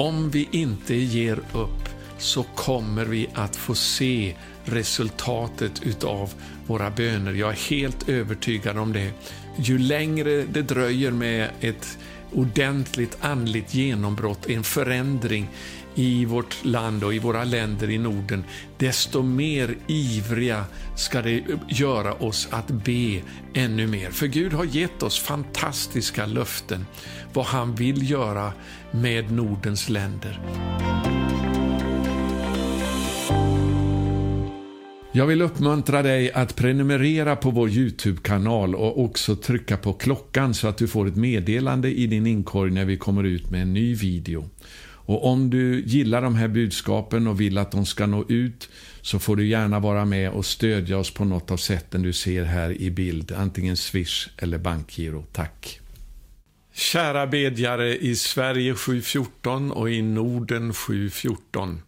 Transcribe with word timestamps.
Om 0.00 0.30
vi 0.30 0.48
inte 0.50 0.94
ger 0.94 1.38
upp 1.52 1.88
så 2.18 2.42
kommer 2.42 3.04
vi 3.04 3.28
att 3.34 3.56
få 3.56 3.74
se 3.74 4.34
resultatet 4.64 5.82
utav 5.82 6.32
våra 6.66 6.90
böner. 6.90 7.32
Jag 7.32 7.50
är 7.50 7.70
helt 7.70 8.08
övertygad 8.08 8.78
om 8.78 8.92
det. 8.92 9.10
Ju 9.56 9.78
längre 9.78 10.44
det 10.44 10.62
dröjer 10.62 11.10
med 11.10 11.50
ett 11.60 11.98
ordentligt 12.32 13.16
andligt 13.20 13.74
genombrott, 13.74 14.46
en 14.46 14.62
förändring 14.62 15.48
i 15.94 16.24
vårt 16.24 16.64
land 16.64 17.04
och 17.04 17.14
i 17.14 17.18
våra 17.18 17.44
länder 17.44 17.90
i 17.90 17.98
Norden, 17.98 18.44
desto 18.78 19.22
mer 19.22 19.76
ivriga 19.86 20.64
ska 20.96 21.22
det 21.22 21.42
göra 21.68 22.14
oss 22.14 22.48
att 22.50 22.68
be 22.68 23.20
ännu 23.54 23.86
mer. 23.86 24.10
För 24.10 24.26
Gud 24.26 24.52
har 24.52 24.64
gett 24.64 25.02
oss 25.02 25.18
fantastiska 25.18 26.26
löften 26.26 26.86
vad 27.32 27.44
han 27.44 27.74
vill 27.74 28.10
göra 28.10 28.52
med 28.90 29.32
Nordens 29.32 29.88
länder. 29.88 30.40
Jag 35.12 35.26
vill 35.26 35.42
uppmuntra 35.42 36.02
dig 36.02 36.32
att 36.32 36.56
prenumerera 36.56 37.36
på 37.36 37.50
vår 37.50 37.70
YouTube-kanal 37.70 38.74
och 38.74 39.04
också 39.04 39.36
trycka 39.36 39.76
på 39.76 39.92
klockan 39.92 40.54
så 40.54 40.68
att 40.68 40.78
du 40.78 40.88
får 40.88 41.08
ett 41.08 41.16
meddelande 41.16 41.88
i 41.88 42.06
din 42.06 42.26
inkorg 42.26 42.70
när 42.70 42.84
vi 42.84 42.96
kommer 42.96 43.24
ut 43.24 43.50
med 43.50 43.62
en 43.62 43.72
ny 43.72 43.94
video. 43.94 44.44
Och 45.10 45.26
om 45.26 45.50
du 45.50 45.82
gillar 45.86 46.22
de 46.22 46.34
här 46.34 46.48
budskapen 46.48 47.26
och 47.26 47.40
vill 47.40 47.58
att 47.58 47.70
de 47.70 47.86
ska 47.86 48.06
nå 48.06 48.24
ut 48.28 48.68
så 49.02 49.18
får 49.18 49.36
du 49.36 49.46
gärna 49.46 49.80
vara 49.80 50.04
med 50.04 50.30
och 50.30 50.46
stödja 50.46 50.98
oss 50.98 51.10
på 51.10 51.24
något 51.24 51.50
av 51.50 51.56
sätten 51.56 52.02
du 52.02 52.12
ser 52.12 52.44
här 52.44 52.70
i 52.82 52.90
bild, 52.90 53.32
antingen 53.32 53.76
Swish 53.76 54.28
eller 54.36 54.58
bankgiro. 54.58 55.24
Tack! 55.32 55.80
Kära 56.72 57.26
bedjare 57.26 57.96
i 57.96 58.16
Sverige 58.16 58.74
714 58.74 59.72
och 59.72 59.90
i 59.90 60.02
Norden 60.02 60.74
714. 60.74 61.82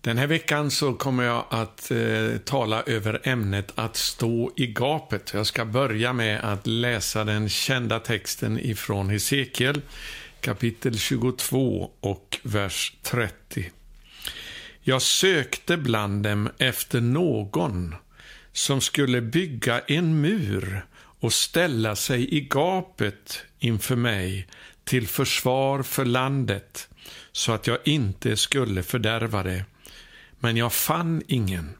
Den 0.00 0.18
här 0.18 0.26
veckan 0.26 0.70
så 0.70 0.94
kommer 0.94 1.24
jag 1.24 1.44
att 1.50 1.90
eh, 1.90 2.38
tala 2.44 2.82
över 2.82 3.20
ämnet 3.22 3.72
att 3.74 3.96
stå 3.96 4.52
i 4.56 4.66
gapet. 4.66 5.30
Jag 5.34 5.46
ska 5.46 5.64
börja 5.64 6.12
med 6.12 6.40
att 6.40 6.66
läsa 6.66 7.24
den 7.24 7.48
kända 7.48 7.98
texten 7.98 8.58
ifrån 8.58 9.10
Hesekiel 9.10 9.80
kapitel 10.44 10.98
22 10.98 11.90
och 12.00 12.23
vers 12.44 12.92
30. 13.02 13.70
Jag 14.80 15.02
sökte 15.02 15.76
bland 15.76 16.22
dem 16.22 16.50
efter 16.58 17.00
någon 17.00 17.94
som 18.52 18.80
skulle 18.80 19.20
bygga 19.20 19.80
en 19.80 20.20
mur 20.20 20.86
och 21.20 21.32
ställa 21.32 21.96
sig 21.96 22.34
i 22.34 22.40
gapet 22.40 23.44
inför 23.58 23.96
mig 23.96 24.48
till 24.84 25.08
försvar 25.08 25.82
för 25.82 26.04
landet 26.04 26.88
så 27.32 27.52
att 27.52 27.66
jag 27.66 27.78
inte 27.84 28.36
skulle 28.36 28.82
fördärva 28.82 29.42
det 29.42 29.64
men 30.38 30.56
jag 30.56 30.72
fann 30.72 31.22
ingen. 31.26 31.74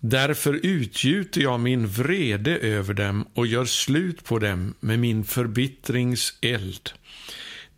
Därför 0.00 0.60
utgjuter 0.66 1.40
jag 1.40 1.60
min 1.60 1.86
vrede 1.86 2.58
över 2.58 2.94
dem 2.94 3.28
och 3.34 3.46
gör 3.46 3.64
slut 3.64 4.24
på 4.24 4.38
dem 4.38 4.74
med 4.80 4.98
min 4.98 5.24
förbittrings 5.24 6.38
eld. 6.40 6.90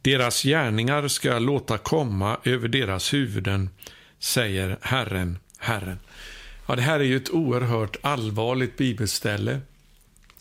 Deras 0.02 0.42
gärningar 0.42 1.08
ska 1.08 1.28
jag 1.28 1.42
låta 1.42 1.78
komma 1.78 2.36
över 2.44 2.68
deras 2.68 3.14
huvuden, 3.14 3.70
säger 4.18 4.78
Herren, 4.80 5.38
Herren. 5.58 5.98
Ja, 6.66 6.76
det 6.76 6.82
här 6.82 7.00
är 7.00 7.04
ju 7.04 7.16
ett 7.16 7.30
oerhört 7.30 7.96
allvarligt 8.00 8.76
bibelställe, 8.76 9.60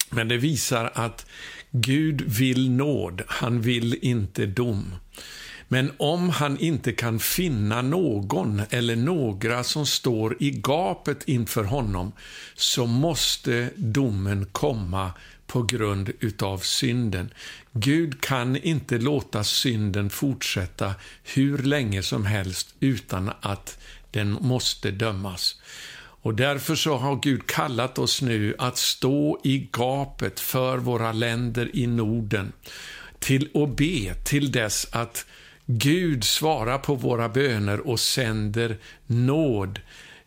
men 0.09 0.27
det 0.27 0.37
visar 0.37 0.91
att 0.93 1.25
Gud 1.71 2.21
vill 2.21 2.71
nåd, 2.71 3.21
han 3.27 3.61
vill 3.61 3.99
inte 4.01 4.45
dom. 4.45 4.95
Men 5.67 5.91
om 5.97 6.29
han 6.29 6.59
inte 6.59 6.91
kan 6.91 7.19
finna 7.19 7.81
någon 7.81 8.61
eller 8.69 8.95
några 8.95 9.63
som 9.63 9.85
står 9.85 10.37
i 10.39 10.51
gapet 10.51 11.23
inför 11.27 11.63
honom 11.63 12.11
så 12.55 12.85
måste 12.85 13.69
domen 13.75 14.45
komma 14.51 15.11
på 15.47 15.63
grund 15.63 16.11
utav 16.19 16.57
synden. 16.57 17.29
Gud 17.79 18.21
kan 18.21 18.55
inte 18.57 18.97
låta 18.97 19.43
synden 19.43 20.09
fortsätta 20.09 20.95
hur 21.23 21.57
länge 21.57 22.03
som 22.03 22.25
helst 22.25 22.75
utan 22.79 23.31
att 23.41 23.79
den 24.11 24.31
måste 24.31 24.91
dömas. 24.91 25.61
Och 26.21 26.35
därför 26.35 26.75
så 26.75 26.97
har 26.97 27.15
Gud 27.15 27.47
kallat 27.47 27.99
oss 27.99 28.21
nu 28.21 28.55
att 28.57 28.77
stå 28.77 29.39
i 29.43 29.69
gapet 29.71 30.39
för 30.39 30.77
våra 30.77 31.11
länder 31.11 31.69
i 31.73 31.87
Norden 31.87 32.51
till 33.19 33.49
att 33.53 33.75
be 33.75 34.13
till 34.13 34.51
dess 34.51 34.87
att 34.91 35.25
Gud 35.65 36.23
svarar 36.23 36.77
på 36.77 36.95
våra 36.95 37.29
böner 37.29 37.87
och 37.87 37.99
sänder 37.99 38.77
nåd 39.07 39.79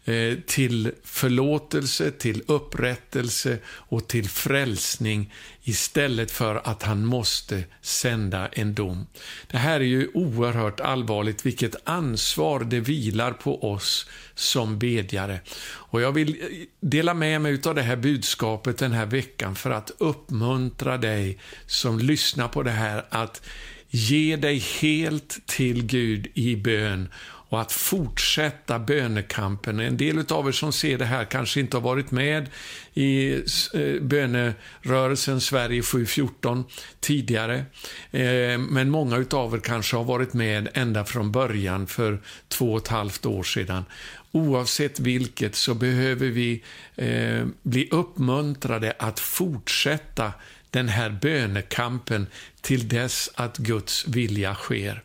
Eh, 0.04 0.38
till 0.46 0.92
förlåtelse, 1.04 2.10
till 2.10 2.42
upprättelse 2.46 3.58
och 3.66 4.08
till 4.08 4.28
frälsning 4.28 5.32
istället 5.62 6.30
för 6.30 6.60
att 6.64 6.82
han 6.82 7.04
måste 7.04 7.64
sända 7.82 8.48
en 8.48 8.74
dom. 8.74 9.06
Det 9.50 9.58
här 9.58 9.80
är 9.80 9.84
ju 9.84 10.08
oerhört 10.14 10.80
allvarligt, 10.80 11.46
vilket 11.46 11.88
ansvar 11.88 12.60
det 12.60 12.80
vilar 12.80 13.32
på 13.32 13.72
oss 13.72 14.06
som 14.34 14.78
bedjare. 14.78 15.40
Och 15.62 16.00
jag 16.00 16.12
vill 16.12 16.28
eh, 16.40 16.46
dela 16.80 17.14
med 17.14 17.40
mig 17.40 17.60
av 17.64 17.74
det 17.74 17.82
här 17.82 17.96
budskapet 17.96 18.78
den 18.78 18.92
här 18.92 19.06
veckan 19.06 19.56
för 19.56 19.70
att 19.70 19.90
uppmuntra 19.98 20.98
dig 20.98 21.38
som 21.66 21.98
lyssnar 21.98 22.48
på 22.48 22.62
det 22.62 22.70
här 22.70 23.04
att 23.10 23.42
Ge 23.92 24.36
dig 24.36 24.58
helt 24.58 25.46
till 25.46 25.86
Gud 25.86 26.28
i 26.34 26.56
bön 26.56 27.08
och 27.50 27.60
att 27.60 27.72
fortsätta 27.72 28.78
bönekampen. 28.78 29.80
En 29.80 29.96
del 29.96 30.24
av 30.28 30.48
er 30.48 30.52
som 30.52 30.72
ser 30.72 30.98
det 30.98 31.04
här 31.04 31.24
kanske 31.24 31.60
inte 31.60 31.76
har 31.76 31.82
varit 31.82 32.10
med 32.10 32.48
i 32.94 33.32
eh, 33.74 34.00
bönerörelsen 34.00 35.40
Sverige 35.40 35.82
714 35.82 36.64
tidigare. 37.00 37.64
Eh, 38.10 38.58
men 38.58 38.90
många 38.90 39.24
av 39.30 39.54
er 39.54 39.58
kanske 39.58 39.96
har 39.96 40.04
varit 40.04 40.32
med 40.32 40.68
ända 40.74 41.04
från 41.04 41.32
början 41.32 41.86
för 41.86 42.20
två 42.48 42.72
och 42.72 42.80
ett 42.80 42.88
halvt 42.88 43.26
år 43.26 43.42
sedan. 43.42 43.84
Oavsett 44.32 45.00
vilket 45.00 45.54
så 45.54 45.74
behöver 45.74 46.28
vi 46.28 46.62
eh, 46.96 47.46
bli 47.62 47.88
uppmuntrade 47.90 48.92
att 48.98 49.20
fortsätta 49.20 50.32
den 50.70 50.88
här 50.88 51.10
bönekampen 51.10 52.26
till 52.60 52.88
dess 52.88 53.30
att 53.34 53.58
Guds 53.58 54.08
vilja 54.08 54.54
sker. 54.54 55.02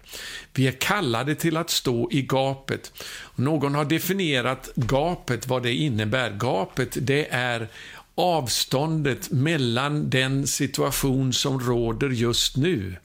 Vi 0.53 0.67
är 0.67 0.71
kallade 0.71 1.35
till 1.35 1.57
att 1.57 1.69
stå 1.69 2.11
i 2.11 2.21
gapet. 2.21 3.03
Någon 3.35 3.75
har 3.75 3.85
definierat 3.85 4.69
gapet, 4.75 5.47
vad 5.47 5.63
det 5.63 5.73
innebär. 5.73 6.29
Gapet, 6.29 6.97
det 7.01 7.27
är 7.29 7.67
avståndet 8.15 9.31
mellan 9.31 10.09
den 10.09 10.47
situation 10.47 11.33
som 11.33 11.59
råder 11.59 12.09
just 12.09 12.57
nu 12.57 12.95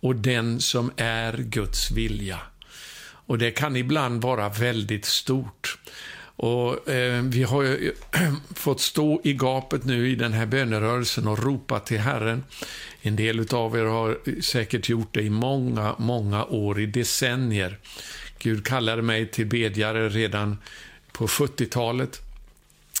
och 0.00 0.16
den 0.16 0.60
som 0.60 0.90
är 0.96 1.36
Guds 1.36 1.90
vilja. 1.90 2.38
Och 3.26 3.38
det 3.38 3.50
kan 3.50 3.76
ibland 3.76 4.22
vara 4.22 4.48
väldigt 4.48 5.04
stort. 5.04 5.78
Och 6.36 6.88
eh, 6.88 7.22
Vi 7.22 7.42
har 7.42 7.62
ju 7.62 7.92
fått 8.54 8.80
stå 8.80 9.20
i 9.24 9.32
gapet 9.32 9.84
nu 9.84 10.08
i 10.08 10.14
den 10.14 10.32
här 10.32 10.46
bönerörelsen 10.46 11.28
och 11.28 11.42
ropa 11.42 11.80
till 11.80 11.98
Herren. 11.98 12.44
En 13.02 13.16
del 13.16 13.54
av 13.54 13.76
er 13.76 13.84
har 13.84 14.40
säkert 14.40 14.88
gjort 14.88 15.14
det 15.14 15.22
i 15.22 15.30
många, 15.30 15.94
många 15.98 16.44
år, 16.44 16.80
i 16.80 16.86
decennier. 16.86 17.78
Gud 18.38 18.66
kallade 18.66 19.02
mig 19.02 19.30
till 19.30 19.46
bedjare 19.46 20.08
redan 20.08 20.58
på 21.12 21.26
70-talet 21.26 22.20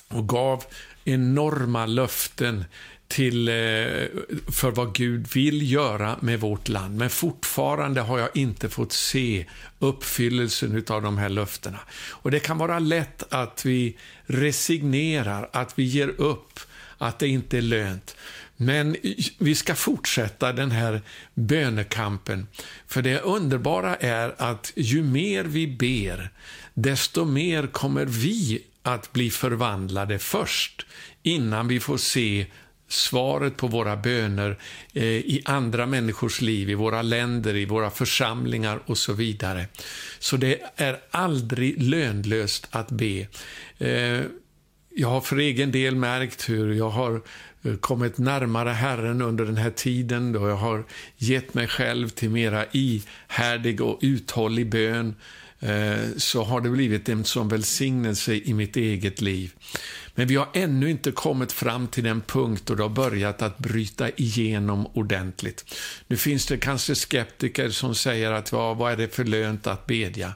och 0.08 0.28
gav 0.28 0.64
enorma 1.04 1.86
löften 1.86 2.64
till, 3.08 3.48
eh, 3.48 3.54
för 4.52 4.70
vad 4.70 4.94
Gud 4.94 5.26
vill 5.34 5.72
göra 5.72 6.16
med 6.20 6.40
vårt 6.40 6.68
land. 6.68 6.96
Men 6.96 7.10
fortfarande 7.10 8.00
har 8.00 8.18
jag 8.18 8.28
inte 8.34 8.68
fått 8.68 8.92
se 8.92 9.46
uppfyllelsen 9.78 10.84
av 10.88 11.02
de 11.02 11.18
här 11.18 11.28
löftena. 11.28 11.78
Och 12.10 12.30
Det 12.30 12.40
kan 12.40 12.58
vara 12.58 12.78
lätt 12.78 13.32
att 13.32 13.64
vi 13.64 13.96
resignerar, 14.26 15.48
att 15.52 15.78
vi 15.78 15.82
ger 15.82 16.08
upp, 16.08 16.60
att 16.98 17.18
det 17.18 17.28
inte 17.28 17.58
är 17.58 17.62
lönt. 17.62 18.16
Men 18.56 18.96
vi 19.38 19.54
ska 19.54 19.74
fortsätta 19.74 20.52
den 20.52 20.70
här 20.70 21.02
bönekampen. 21.34 22.46
För 22.86 23.02
det 23.02 23.20
underbara 23.20 23.96
är 23.96 24.34
att 24.38 24.72
ju 24.76 25.02
mer 25.02 25.44
vi 25.44 25.66
ber, 25.66 26.30
desto 26.74 27.24
mer 27.24 27.66
kommer 27.66 28.04
vi 28.04 28.62
att 28.82 29.12
bli 29.12 29.30
förvandlade 29.30 30.18
först, 30.18 30.86
innan 31.22 31.68
vi 31.68 31.80
får 31.80 31.96
se 31.96 32.46
svaret 32.88 33.56
på 33.56 33.66
våra 33.66 33.96
böner 33.96 34.58
eh, 34.92 35.04
i 35.04 35.42
andra 35.44 35.86
människors 35.86 36.40
liv, 36.40 36.70
i 36.70 36.74
våra 36.74 37.02
länder, 37.02 37.56
i 37.56 37.64
våra 37.64 37.90
församlingar 37.90 38.80
och 38.86 38.98
så 38.98 39.12
vidare. 39.12 39.66
Så 40.18 40.36
det 40.36 40.62
är 40.76 41.00
aldrig 41.10 41.82
lönlöst 41.82 42.68
att 42.70 42.90
be. 42.90 43.26
Eh, 43.78 44.22
jag 44.98 45.08
har 45.08 45.20
för 45.20 45.36
egen 45.36 45.72
del 45.72 45.96
märkt 45.96 46.48
hur 46.48 46.74
jag 46.74 46.90
har 46.90 47.22
eh, 47.62 47.76
kommit 47.76 48.18
närmare 48.18 48.70
Herren 48.70 49.22
under 49.22 49.44
den 49.44 49.56
här 49.56 49.70
tiden 49.70 50.32
då 50.32 50.48
jag 50.48 50.56
har 50.56 50.84
gett 51.16 51.54
mig 51.54 51.68
själv 51.68 52.08
till 52.08 52.30
mera 52.30 52.64
ihärdig 52.72 53.80
och 53.80 53.98
uthållig 54.02 54.70
bön 54.70 55.14
eh, 55.60 55.96
så 56.16 56.44
har 56.44 56.60
det 56.60 56.70
blivit 56.70 57.08
en 57.08 57.24
sån 57.24 57.48
välsignelse 57.48 58.34
i 58.34 58.54
mitt 58.54 58.76
eget 58.76 59.20
liv. 59.20 59.52
Men 60.18 60.26
vi 60.26 60.36
har 60.36 60.48
ännu 60.52 60.90
inte 60.90 61.12
kommit 61.12 61.52
fram 61.52 61.88
till 61.88 62.04
den 62.04 62.20
punkt 62.20 62.62
då 62.66 62.74
det 62.74 62.82
har 62.82 62.90
börjat 62.90 63.42
att 63.42 63.58
bryta 63.58 64.10
igenom 64.10 64.86
ordentligt. 64.86 65.74
Nu 66.06 66.16
finns 66.16 66.46
det 66.46 66.56
kanske 66.56 66.94
skeptiker 66.94 67.70
som 67.70 67.94
säger 67.94 68.32
att 68.32 68.52
ja, 68.52 68.74
vad 68.74 68.92
är 68.92 68.96
det 68.96 69.14
för 69.14 69.24
lönt 69.24 69.66
att 69.66 69.86
bedja? 69.86 70.32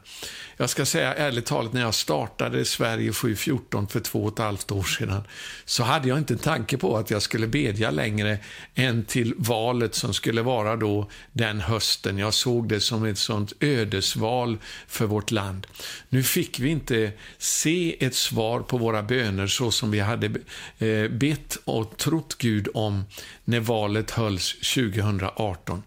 Jag 0.56 0.70
ska 0.70 0.86
säga 0.86 1.14
ärligt 1.14 1.46
talat, 1.46 1.72
när 1.72 1.80
jag 1.80 1.94
startade 1.94 2.64
Sverige 2.64 3.12
714 3.12 3.88
för 3.88 4.00
två 4.00 4.24
och 4.24 4.32
ett 4.32 4.38
halvt 4.38 4.70
år 4.70 4.82
sedan, 4.82 5.22
så 5.64 5.82
hade 5.82 6.08
jag 6.08 6.18
inte 6.18 6.34
en 6.34 6.38
tanke 6.38 6.78
på 6.78 6.96
att 6.96 7.10
jag 7.10 7.22
skulle 7.22 7.46
bedja 7.46 7.90
längre 7.90 8.38
än 8.74 9.04
till 9.04 9.34
valet 9.36 9.94
som 9.94 10.14
skulle 10.14 10.42
vara 10.42 10.76
då 10.76 11.10
den 11.32 11.60
hösten. 11.60 12.18
Jag 12.18 12.34
såg 12.34 12.68
det 12.68 12.80
som 12.80 13.04
ett 13.04 13.18
sånt 13.18 13.52
ödesval 13.60 14.58
för 14.86 15.06
vårt 15.06 15.30
land. 15.30 15.66
Nu 16.08 16.22
fick 16.22 16.60
vi 16.60 16.68
inte 16.68 17.12
se 17.38 18.04
ett 18.06 18.14
svar 18.14 18.60
på 18.60 18.78
våra 18.78 19.02
böner 19.02 19.46
så 19.46 19.69
som 19.70 19.90
vi 19.90 20.00
hade 20.00 20.26
eh, 20.78 21.10
bett 21.10 21.58
och 21.64 21.96
trott 21.96 22.36
Gud 22.38 22.68
om 22.74 23.04
när 23.44 23.60
valet 23.60 24.10
hölls 24.10 24.74
2018. 24.74 25.82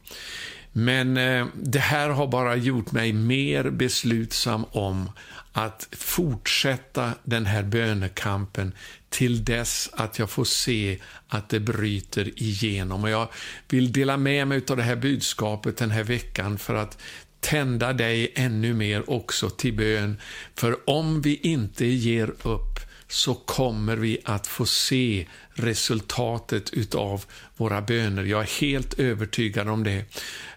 Men 0.72 1.18
eh, 1.18 1.46
det 1.56 1.80
här 1.80 2.10
har 2.10 2.28
bara 2.28 2.56
gjort 2.56 2.92
mig 2.92 3.14
mer 3.14 3.70
beslutsam 3.70 4.66
om 4.72 5.10
att 5.52 5.88
fortsätta 5.92 7.12
den 7.24 7.46
här 7.46 7.64
bönekampen 7.64 8.74
till 9.10 9.46
dess 9.46 9.90
att 9.94 10.20
jag 10.20 10.30
får 10.30 10.46
se 10.46 10.98
att 11.28 11.50
det 11.50 11.60
bryter 11.60 12.42
igenom. 12.42 13.04
Och 13.04 13.10
jag 13.10 13.28
vill 13.70 13.92
dela 13.92 14.18
med 14.18 14.48
mig 14.48 14.62
av 14.70 14.78
det 14.78 14.84
här 14.84 14.96
budskapet 14.96 15.78
den 15.78 15.92
här 15.92 16.04
veckan 16.04 16.58
för 16.58 16.76
att 16.76 16.98
tända 17.40 17.94
dig 17.94 18.32
ännu 18.36 18.74
mer 18.74 19.10
också 19.10 19.50
till 19.50 19.74
bön. 19.74 20.18
För 20.56 20.90
om 20.90 21.22
vi 21.22 21.36
inte 21.36 21.86
ger 21.86 22.34
upp 22.44 22.80
så 23.08 23.34
kommer 23.34 23.96
vi 23.96 24.18
att 24.24 24.48
få 24.48 24.66
se 24.66 25.28
resultatet 25.54 26.74
utav 26.74 27.26
våra 27.58 27.82
böner. 27.82 28.24
Jag 28.24 28.42
är 28.42 28.62
helt 28.62 29.00
övertygad 29.00 29.70
om 29.70 29.84
det. 29.84 30.06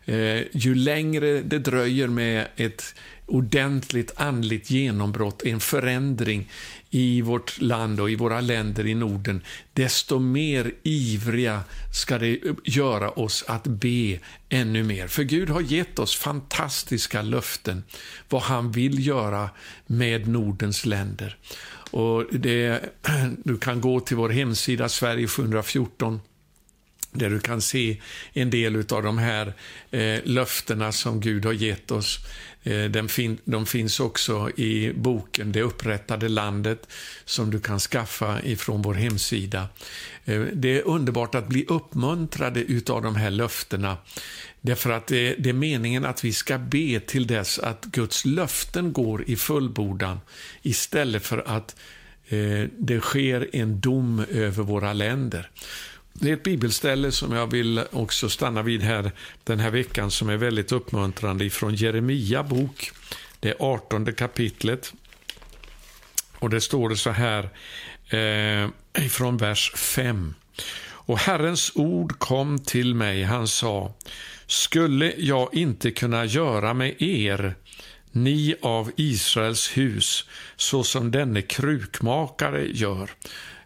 Eh, 0.04 0.42
ju 0.52 0.74
längre 0.74 1.40
det 1.40 1.58
dröjer 1.58 2.08
med 2.08 2.48
ett 2.56 2.94
ordentligt 3.26 4.12
andligt 4.16 4.70
genombrott, 4.70 5.42
en 5.42 5.60
förändring 5.60 6.48
i 6.90 7.20
vårt 7.20 7.60
land 7.60 8.00
och 8.00 8.10
i 8.10 8.14
våra 8.14 8.40
länder 8.40 8.86
i 8.86 8.94
Norden, 8.94 9.42
desto 9.72 10.18
mer 10.18 10.72
ivriga 10.82 11.60
ska 11.94 12.18
det 12.18 12.40
göra 12.64 13.10
oss 13.10 13.44
att 13.48 13.66
be 13.66 14.18
ännu 14.48 14.82
mer. 14.82 15.06
För 15.06 15.22
Gud 15.22 15.50
har 15.50 15.60
gett 15.60 15.98
oss 15.98 16.16
fantastiska 16.16 17.22
löften 17.22 17.82
vad 18.28 18.42
han 18.42 18.72
vill 18.72 19.06
göra 19.06 19.50
med 19.86 20.28
Nordens 20.28 20.86
länder. 20.86 21.36
Och 21.96 22.24
det, 22.30 22.80
du 23.44 23.58
kan 23.58 23.80
gå 23.80 24.00
till 24.00 24.16
vår 24.16 24.28
hemsida 24.28 24.88
Sverige 24.88 25.26
714 25.28 26.20
där 27.12 27.30
du 27.30 27.40
kan 27.40 27.60
se 27.60 28.00
en 28.32 28.50
del 28.50 28.76
av 28.76 29.02
de 29.02 29.18
här 29.18 29.52
eh, 29.90 30.20
löftena 30.24 30.92
som 30.92 31.20
Gud 31.20 31.44
har 31.44 31.52
gett 31.52 31.90
oss. 31.90 32.18
Eh, 32.66 32.84
den 32.84 33.08
fin 33.08 33.38
de 33.44 33.66
finns 33.66 34.00
också 34.00 34.50
i 34.50 34.92
boken 34.92 35.52
Det 35.52 35.62
upprättade 35.62 36.28
landet 36.28 36.88
som 37.24 37.50
du 37.50 37.60
kan 37.60 37.78
skaffa 37.78 38.42
ifrån 38.42 38.82
vår 38.82 38.94
hemsida. 38.94 39.68
Eh, 40.24 40.40
det 40.52 40.78
är 40.78 40.86
underbart 40.86 41.34
att 41.34 41.48
bli 41.48 41.64
uppmuntrade 41.68 42.60
utav 42.60 43.02
de 43.02 43.16
här 43.16 43.30
löftena. 43.30 43.96
Därför 44.60 44.90
att 44.90 45.06
det, 45.06 45.34
det 45.34 45.48
är 45.48 45.54
meningen 45.54 46.04
att 46.04 46.24
vi 46.24 46.32
ska 46.32 46.58
be 46.58 47.00
till 47.00 47.26
dess 47.26 47.58
att 47.58 47.84
Guds 47.84 48.24
löften 48.24 48.92
går 48.92 49.24
i 49.26 49.36
fullbordan 49.36 50.20
istället 50.62 51.26
för 51.26 51.42
att 51.46 51.76
eh, 52.28 52.68
det 52.78 53.00
sker 53.00 53.48
en 53.52 53.80
dom 53.80 54.24
över 54.30 54.62
våra 54.62 54.92
länder. 54.92 55.50
Det 56.20 56.28
är 56.30 56.34
ett 56.34 56.42
bibelställe 56.42 57.12
som 57.12 57.32
jag 57.32 57.50
vill 57.50 57.84
också 57.92 58.28
stanna 58.28 58.62
vid 58.62 58.82
här 58.82 59.12
den 59.44 59.60
här 59.60 59.70
veckan 59.70 60.10
som 60.10 60.28
är 60.28 60.36
väldigt 60.36 60.72
uppmuntrande 60.72 61.44
ifrån 61.44 61.74
Jeremia 61.74 62.42
bok, 62.42 62.90
det 63.40 63.54
18 63.58 64.12
kapitlet. 64.12 64.92
Och 66.38 66.50
det 66.50 66.60
står 66.60 66.88
det 66.88 66.96
så 66.96 67.10
här 67.10 67.50
eh, 68.08 68.68
ifrån 69.04 69.36
vers 69.36 69.72
5. 69.74 70.34
Och 71.06 71.18
Herrens 71.18 71.72
ord 71.74 72.18
kom 72.18 72.58
till 72.58 72.94
mig, 72.94 73.22
han 73.22 73.48
sa, 73.48 73.94
skulle 74.46 75.14
jag 75.16 75.54
inte 75.54 75.90
kunna 75.90 76.24
göra 76.24 76.74
med 76.74 77.02
er, 77.02 77.54
ni 78.12 78.54
av 78.62 78.90
Israels 78.96 79.76
hus, 79.76 80.24
så 80.56 80.84
som 80.84 81.10
denne 81.10 81.42
krukmakare 81.42 82.66
gör. 82.72 83.10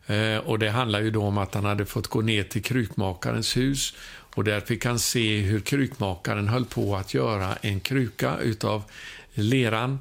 Eh, 0.06 0.36
och 0.36 0.58
Det 0.58 0.70
handlar 0.70 1.00
ju 1.00 1.10
då 1.10 1.22
om 1.22 1.38
att 1.38 1.54
han 1.54 1.64
hade 1.64 1.86
fått 1.86 2.06
gå 2.06 2.20
ner 2.20 2.42
till 2.42 2.62
krukmakarens 2.62 3.56
hus 3.56 3.94
och 4.34 4.44
där 4.44 4.60
fick 4.60 4.84
han 4.84 4.98
se 4.98 5.40
hur 5.40 5.60
krukmakaren 5.60 6.48
höll 6.48 6.64
på 6.64 6.96
att 6.96 7.14
göra 7.14 7.56
en 7.56 7.80
kruka 7.80 8.38
utav 8.38 8.82
leran. 9.34 9.98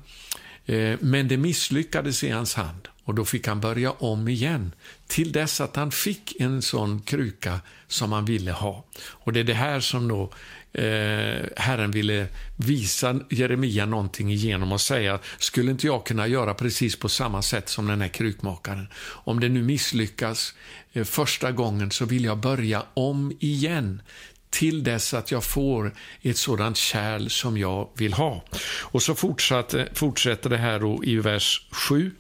Eh, 0.66 0.98
men 1.00 1.28
det 1.28 1.38
misslyckades 1.38 2.24
i 2.24 2.30
hans 2.30 2.54
hand 2.54 2.88
och 3.04 3.16
då 3.16 3.26
fick 3.26 3.48
han 3.48 3.60
börja 3.62 3.92
om 3.92 4.28
igen 4.28 4.72
till 5.08 5.32
dess 5.32 5.62
att 5.62 5.76
han 5.76 5.92
fick 5.92 6.42
en 6.42 6.62
sån 6.62 7.02
kruka 7.02 7.60
som 7.88 8.12
han 8.12 8.26
ville 8.26 8.52
ha. 8.52 8.84
Och 9.10 9.34
Det 9.34 9.40
är 9.40 9.44
det 9.44 9.54
här 9.54 9.80
som 9.80 10.08
då 10.08 10.32
eh, 10.74 11.46
Herren 11.56 11.92
ville 11.92 12.28
visa 12.56 13.20
Jeremia 13.30 13.86
någonting 13.86 14.30
genom 14.30 14.72
att 14.72 14.82
säga, 14.82 15.20
skulle 15.38 15.72
inte 15.72 15.88
jag 15.88 16.06
kunna 16.06 16.28
göra 16.28 16.54
precis 16.54 16.96
på 16.96 17.10
samma 17.10 17.42
sätt 17.42 17.70
som 17.70 17.88
den 17.88 18.02
här 18.02 18.08
krukmakaren? 18.08 18.88
Om 19.04 19.40
det 19.40 19.50
nu 19.50 19.64
misslyckas 19.64 20.54
eh, 20.94 21.04
första 21.04 21.52
gången 21.52 21.92
så 21.92 22.06
vill 22.06 22.24
jag 22.24 22.38
börja 22.38 22.84
om 22.94 23.38
igen 23.40 24.02
till 24.50 24.84
dess 24.84 25.14
att 25.14 25.32
jag 25.32 25.44
får 25.44 25.94
ett 26.22 26.38
sådant 26.38 26.78
kärl 26.78 27.30
som 27.30 27.58
jag 27.58 27.90
vill 27.96 28.14
ha. 28.14 28.44
Och 28.82 29.02
så 29.02 29.16
fortsätter 29.16 30.50
det 30.50 30.58
här 30.58 30.80
då 30.80 31.04
i 31.04 31.16
vers 31.16 31.68
7 31.72 32.12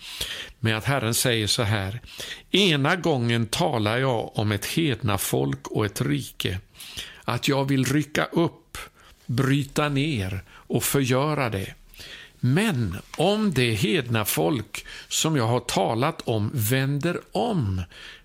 med 0.59 0.77
att 0.77 0.85
Herren 0.85 1.13
säger 1.13 1.47
så 1.47 1.63
här. 1.63 2.01
Ena 2.51 2.95
gången 2.95 3.47
talar 3.47 3.97
jag 3.97 4.37
om 4.37 4.51
ett 4.51 4.65
hedna 4.65 5.17
folk 5.17 5.67
och 5.67 5.85
ett 5.85 6.01
rike 6.01 6.59
att 7.29 7.47
jag 7.47 7.65
vill 7.65 7.85
rycka 7.85 8.25
upp, 8.25 8.77
bryta 9.25 9.89
ner 9.89 10.43
och 10.49 10.83
förgöra 10.83 11.49
det. 11.49 11.73
Men 12.39 12.97
om 13.17 13.53
det 13.53 13.73
hedna 13.73 14.25
folk 14.25 14.85
som 15.07 15.35
jag 15.35 15.47
har 15.47 15.59
talat 15.59 16.21
om 16.21 16.51
vänder 16.53 17.19
om 17.31 17.81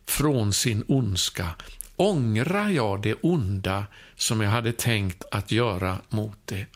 från 0.06 0.52
sin 0.52 0.84
ondska 0.88 1.48
ångrar 1.96 2.68
jag 2.68 3.02
det 3.02 3.14
onda 3.14 3.86
som 4.16 4.40
jag 4.40 4.50
hade 4.50 4.72
tänkt 4.72 5.24
att 5.30 5.52
göra 5.52 5.98
mot 6.08 6.38
det. 6.44 6.66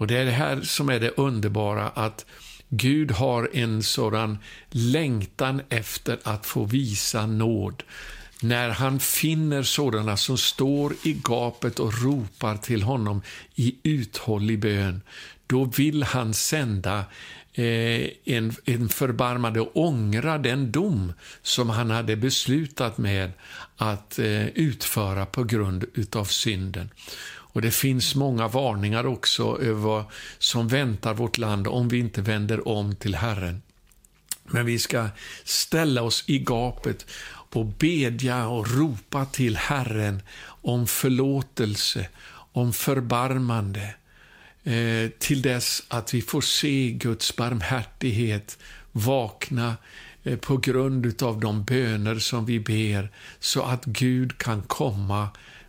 Och 0.00 0.06
Det 0.06 0.16
är 0.16 0.24
det 0.24 0.30
här 0.30 0.60
som 0.60 0.88
är 0.88 1.00
det 1.00 1.10
underbara, 1.10 1.88
att 1.88 2.26
Gud 2.68 3.10
har 3.10 3.50
en 3.52 3.82
sådan 3.82 4.38
längtan 4.70 5.62
efter 5.68 6.18
att 6.22 6.46
få 6.46 6.64
visa 6.64 7.26
nåd 7.26 7.82
när 8.42 8.70
han 8.70 9.00
finner 9.00 9.62
sådana 9.62 10.16
som 10.16 10.38
står 10.38 10.94
i 11.02 11.12
gapet 11.12 11.78
och 11.78 12.02
ropar 12.02 12.56
till 12.56 12.82
honom 12.82 13.22
i 13.54 13.74
uthållig 13.82 14.60
bön, 14.60 15.02
då 15.46 15.64
vill 15.64 16.02
han 16.02 16.34
sända 16.34 17.04
eh, 17.54 18.08
en, 18.24 18.54
en 18.64 18.88
förbarmade 18.88 19.60
ångra 19.60 20.38
den 20.38 20.72
dom 20.72 21.12
som 21.42 21.70
han 21.70 21.90
hade 21.90 22.16
beslutat 22.16 22.98
med 22.98 23.32
att 23.76 24.18
eh, 24.18 24.46
utföra 24.46 25.26
på 25.26 25.44
grund 25.44 25.84
utav 25.94 26.24
synden. 26.24 26.90
Och 27.52 27.62
Det 27.62 27.70
finns 27.70 28.14
många 28.14 28.48
varningar 28.48 29.06
också 29.06 29.58
över 29.60 29.80
vad 29.80 30.04
som 30.38 30.68
väntar 30.68 31.14
vårt 31.14 31.38
land 31.38 31.68
om 31.68 31.88
vi 31.88 31.98
inte 31.98 32.22
vänder 32.22 32.68
om 32.68 32.96
till 32.96 33.14
Herren. 33.14 33.62
Men 34.44 34.66
vi 34.66 34.78
ska 34.78 35.08
ställa 35.44 36.02
oss 36.02 36.24
i 36.26 36.38
gapet 36.38 37.06
och 37.54 37.66
bedja 37.66 38.46
och 38.46 38.70
ropa 38.70 39.24
till 39.24 39.56
Herren 39.56 40.22
om 40.42 40.86
förlåtelse, 40.86 42.08
om 42.52 42.72
förbarmande, 42.72 43.94
eh, 44.64 45.10
till 45.18 45.42
dess 45.42 45.82
att 45.88 46.14
vi 46.14 46.22
får 46.22 46.40
se 46.40 46.90
Guds 46.90 47.36
barmhärtighet 47.36 48.58
vakna 48.92 49.76
eh, 50.22 50.38
på 50.38 50.56
grund 50.56 51.22
av 51.22 51.40
de 51.40 51.64
böner 51.64 52.18
som 52.18 52.46
vi 52.46 52.60
ber, 52.60 53.10
så 53.40 53.62
att 53.62 53.84
Gud 53.84 54.38
kan 54.38 54.62
komma 54.62 55.28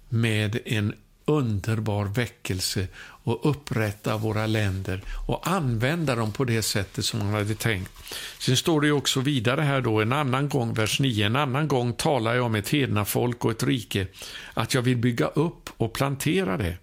med 0.10 0.60
en 0.66 0.94
underbar 1.26 2.06
väckelse 2.06 2.88
och 3.24 3.50
upprätta 3.50 4.18
våra 4.18 4.48
länder 4.48 5.02
och 5.28 5.48
använda 5.48 6.16
dem 6.16 6.32
på 6.32 6.46
det 6.46 6.62
sättet 6.62 7.06
som 7.06 7.22
han 7.22 7.34
hade 7.34 7.56
tänkt. 7.56 7.92
Sen 8.40 8.58
står 8.58 8.82
det 8.82 8.92
också 8.92 9.20
vidare 9.20 9.62
här 9.62 9.82
då, 9.82 10.02
en 10.02 10.14
annan 10.14 10.50
gång, 10.50 10.74
vers 10.74 11.00
9, 11.00 11.26
en 11.26 11.36
annan 11.36 11.68
gång 11.68 11.94
talar 11.94 12.36
jag 12.36 12.46
om 12.46 12.56
ett 12.56 12.70
hedna 12.70 13.06
folk 13.06 13.46
och 13.46 13.52
ett 13.52 13.64
rike, 13.64 14.08
att 14.54 14.74
jag 14.74 14.82
vill 14.82 14.98
bygga 14.98 15.28
upp 15.28 15.70
och 15.78 15.94
plantera 15.94 16.58
det. 16.58 16.78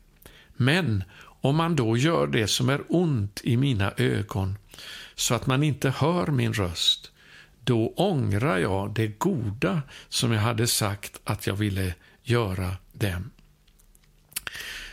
Men 0.56 1.04
om 1.40 1.56
man 1.56 1.76
då 1.76 1.96
gör 1.96 2.26
det 2.26 2.46
som 2.46 2.68
är 2.68 2.80
ont 2.88 3.40
i 3.44 3.56
mina 3.56 3.92
ögon, 3.96 4.56
så 5.14 5.34
att 5.34 5.46
man 5.46 5.62
inte 5.62 5.90
hör 5.90 6.26
min 6.26 6.52
röst, 6.52 7.10
då 7.64 7.92
ångrar 7.96 8.58
jag 8.58 8.94
det 8.94 9.06
goda 9.06 9.82
som 10.08 10.32
jag 10.32 10.40
hade 10.40 10.66
sagt 10.66 11.20
att 11.24 11.46
jag 11.46 11.54
ville 11.54 11.94
göra 12.22 12.76
dem. 12.92 13.30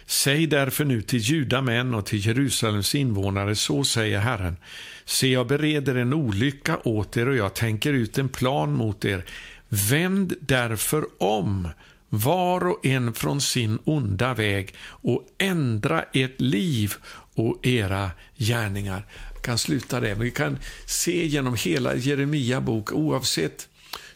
Säg 0.06 0.48
därför 0.48 0.86
nu 0.86 1.02
till 1.02 1.20
judamän 1.20 1.94
och 1.94 2.06
till 2.06 2.26
Jerusalems 2.26 2.96
invånare, 2.96 3.56
så 3.56 3.84
säger 3.84 4.20
Herren. 4.20 4.58
Se, 5.06 5.28
jag 5.28 5.48
bereder 5.48 5.96
en 5.96 6.14
olycka 6.14 6.78
åt 6.84 7.18
er 7.18 7.28
och 7.28 7.36
jag 7.36 7.54
tänker 7.54 7.94
ut 7.94 8.18
en 8.18 8.30
plan 8.30 8.74
mot 8.74 9.06
er. 9.06 9.26
Vänd 9.70 10.34
därför 10.40 11.06
om, 11.18 11.70
var 12.10 12.68
och 12.68 12.86
en 12.86 13.14
från 13.14 13.42
sin 13.42 13.80
onda 13.84 14.34
väg 14.34 14.74
och 14.84 15.28
ändra 15.38 16.04
ert 16.14 16.42
liv 16.42 16.94
och 17.36 17.68
era 17.68 18.12
gärningar. 18.38 19.06
Jag 19.34 19.44
kan 19.44 19.58
sluta 19.58 20.00
där. 20.00 20.16
Vi 20.16 20.32
kan 20.32 20.58
se 20.86 21.26
genom 21.26 21.56
hela 21.56 21.96
Jeremia 21.96 22.62
bok, 22.62 22.92
oavsett 22.92 23.68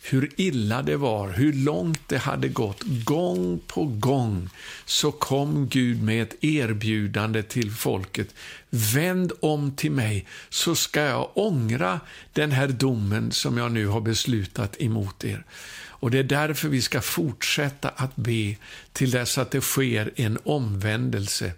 hur 0.09 0.29
illa 0.35 0.81
det 0.81 0.97
var, 0.97 1.29
hur 1.29 1.53
långt 1.53 2.01
det 2.07 2.17
hade 2.17 2.47
gått. 2.47 2.83
Gång 3.03 3.59
på 3.67 3.85
gång 3.85 4.49
så 4.85 5.11
kom 5.11 5.67
Gud 5.67 6.03
med 6.03 6.23
ett 6.23 6.43
erbjudande 6.43 7.43
till 7.43 7.71
folket. 7.71 8.35
Vänd 8.69 9.31
om 9.39 9.71
till 9.71 9.91
mig 9.91 10.25
så 10.49 10.75
ska 10.75 11.01
jag 11.01 11.29
ångra 11.33 11.99
den 12.33 12.51
här 12.51 12.67
domen 12.67 13.31
som 13.31 13.57
jag 13.57 13.71
nu 13.71 13.87
har 13.87 14.01
beslutat 14.01 14.81
emot 14.81 15.25
er. 15.25 15.43
Och 16.01 16.11
Det 16.11 16.19
är 16.19 16.23
därför 16.23 16.69
vi 16.69 16.81
ska 16.81 17.01
fortsätta 17.01 17.89
att 17.89 18.15
be 18.15 18.55
till 18.93 19.11
dess 19.11 19.37
att 19.37 19.51
det 19.51 19.61
sker 19.61 20.11
en 20.15 20.37
omvändelse 20.43 21.51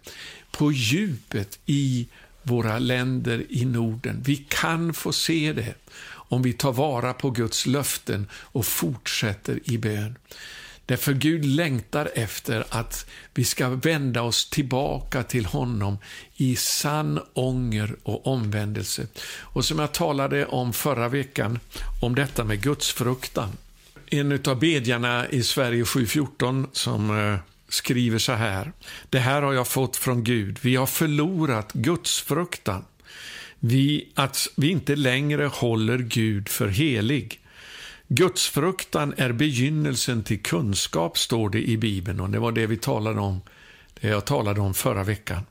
på 0.52 0.72
djupet 0.72 1.60
i 1.66 2.08
våra 2.44 2.80
länder 2.80 3.46
i 3.50 3.66
Norden. 3.66 4.22
Vi 4.26 4.36
kan 4.36 4.94
få 4.94 5.14
se 5.14 5.54
det 5.54 5.74
om 6.32 6.42
vi 6.42 6.54
tar 6.54 6.74
vara 6.74 7.14
på 7.14 7.30
Guds 7.30 7.66
löften 7.66 8.28
och 8.34 8.66
fortsätter 8.66 9.60
i 9.64 9.78
bön. 9.78 10.18
Därför 10.86 11.14
Gud 11.14 11.46
längtar 11.46 12.12
efter 12.16 12.66
att 12.70 13.06
vi 13.34 13.44
ska 13.44 13.70
vända 13.70 14.22
oss 14.22 14.50
tillbaka 14.50 15.24
till 15.24 15.46
honom 15.46 15.98
i 16.36 16.56
sann 16.56 17.20
ånger 17.34 17.96
och 18.04 18.28
omvändelse. 18.28 19.08
Och 19.26 19.66
som 19.66 19.80
jag 19.80 19.92
talade 19.92 20.46
om 20.46 20.74
förra 20.74 21.10
veckan, 21.10 21.60
om 22.02 22.16
detta 22.16 22.44
med 22.44 22.62
gudsfruktan. 22.62 23.50
En 24.06 24.40
av 24.48 24.60
bedjarna 24.60 25.30
i 25.30 25.44
Sverige 25.44 25.86
714 25.86 26.68
som 26.72 27.20
eh, 27.20 27.40
skriver 27.70 28.18
så 28.18 28.32
här. 28.32 28.72
Det 29.10 29.20
här 29.20 29.42
har 29.42 29.54
jag 29.54 29.68
fått 29.68 29.98
från 29.98 30.24
Gud. 30.24 30.60
Vi 30.62 30.76
har 30.76 30.86
förlorat 30.86 31.74
gudsfruktan 31.74 32.86
vi, 33.64 34.10
att 34.16 34.48
vi 34.56 34.70
inte 34.70 34.96
längre 34.96 35.46
håller 35.46 35.98
Gud 35.98 36.50
för 36.50 36.68
helig. 36.68 37.40
Gudsfruktan 38.08 39.14
är 39.18 39.32
begynnelsen 39.32 40.24
till 40.24 40.44
kunskap, 40.44 41.18
står 41.18 41.50
det 41.50 41.70
i 41.70 41.78
Bibeln, 41.78 42.20
och 42.20 42.30
det 42.30 42.40
var 42.40 42.52
det 42.52 42.68
vi 42.68 42.78
talade 42.78 43.20
om, 43.20 43.42
det 44.02 44.08
jag 44.08 44.26
talade 44.26 44.62
om 44.62 44.74
förra 44.74 45.04
veckan. 45.04 45.46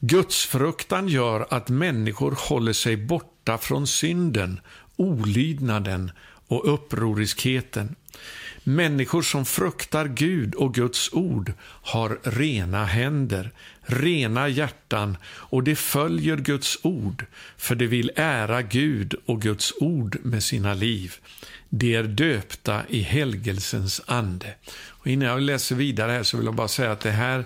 Gudsfruktan 0.00 1.08
gör 1.08 1.46
att 1.50 1.68
människor 1.68 2.36
håller 2.38 2.72
sig 2.72 2.96
borta 2.96 3.58
från 3.58 3.86
synden, 3.86 4.60
olydnaden 4.96 6.10
och 6.46 6.74
upproriskheten. 6.74 7.96
Människor 8.66 9.22
som 9.22 9.44
fruktar 9.44 10.08
Gud 10.08 10.54
och 10.54 10.74
Guds 10.74 11.12
ord 11.12 11.52
har 11.62 12.18
rena 12.22 12.84
händer, 12.84 13.50
rena 13.82 14.48
hjärtan 14.48 15.16
och 15.26 15.62
de 15.62 15.76
följer 15.76 16.36
Guds 16.36 16.78
ord, 16.82 17.26
för 17.56 17.74
de 17.74 17.86
vill 17.86 18.10
ära 18.16 18.62
Gud 18.62 19.14
och 19.26 19.42
Guds 19.42 19.72
ord 19.80 20.16
med 20.22 20.42
sina 20.42 20.74
liv. 20.74 21.14
De 21.68 21.94
är 21.94 22.02
döpta 22.02 22.82
i 22.88 23.00
helgelsens 23.00 24.00
ande. 24.06 24.54
Och 24.88 25.06
innan 25.06 25.28
jag 25.28 25.40
läser 25.40 25.76
vidare 25.76 26.12
här 26.12 26.22
så 26.22 26.36
vill 26.36 26.46
jag 26.46 26.54
bara 26.54 26.68
säga 26.68 26.92
att 26.92 27.00
det 27.00 27.10
här, 27.10 27.44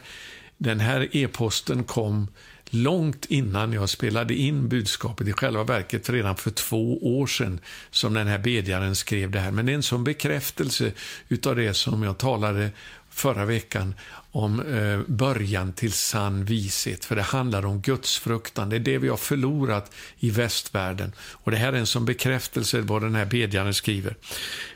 den 0.59 0.81
här 0.81 1.09
e-posten 1.17 1.85
kom 1.85 2.29
långt 2.71 3.25
innan 3.25 3.73
jag 3.73 3.89
spelade 3.89 4.35
in 4.35 4.69
budskapet, 4.69 5.29
i 5.29 5.33
själva 5.33 5.65
verket 5.65 6.11
redan 6.11 6.37
för 6.37 6.51
två 6.51 7.19
år 7.19 7.27
sedan 7.27 7.61
som 7.91 8.15
den 8.15 8.27
här 8.27 8.39
bedjaren 8.39 8.97
skrev 8.97 9.31
det 9.31 9.41
här. 9.41 9.51
Men 9.51 9.67
det 9.67 9.73
är 9.73 9.75
en 9.75 9.83
sån 9.83 10.05
bekräftelse 10.05 10.93
utav 11.29 11.57
det 11.57 11.75
som 11.75 12.03
jag 12.03 12.19
talade 12.19 12.71
förra 13.11 13.45
veckan 13.45 13.95
om 14.33 14.61
eh, 14.61 15.01
början 15.07 15.73
till 15.73 15.93
sann 15.93 16.45
vishet, 16.45 17.05
för 17.05 17.17
det 17.17 17.23
handlar 17.23 17.67
om 17.67 17.81
gudsfruktan. 17.81 18.69
Det 18.69 18.77
är 18.77 18.81
det 18.81 18.99
vi 18.99 19.09
har 19.09 19.17
förlorat 19.17 19.93
i 20.19 20.31
västvärlden. 20.31 21.13
Och 21.19 21.51
Det 21.51 21.57
här 21.57 21.73
är 21.73 21.77
en 21.77 21.87
sån 21.87 22.05
bekräftelse 22.05 22.81
vad 22.81 23.03
den 23.03 23.15
här 23.15 23.25
bedjaren 23.25 23.75
skriver. 23.75 24.17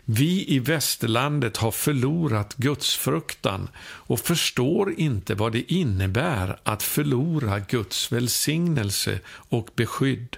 Vi 0.04 0.44
i 0.49 0.59
västerlandet 0.59 1.56
har 1.56 1.71
förlorat 1.71 2.54
gudsfruktan 2.56 3.68
och 3.80 4.21
förstår 4.21 4.94
inte 5.00 5.35
vad 5.35 5.52
det 5.52 5.73
innebär 5.73 6.59
att 6.62 6.82
förlora 6.82 7.59
Guds 7.59 8.12
välsignelse 8.12 9.21
och 9.26 9.68
beskydd. 9.76 10.37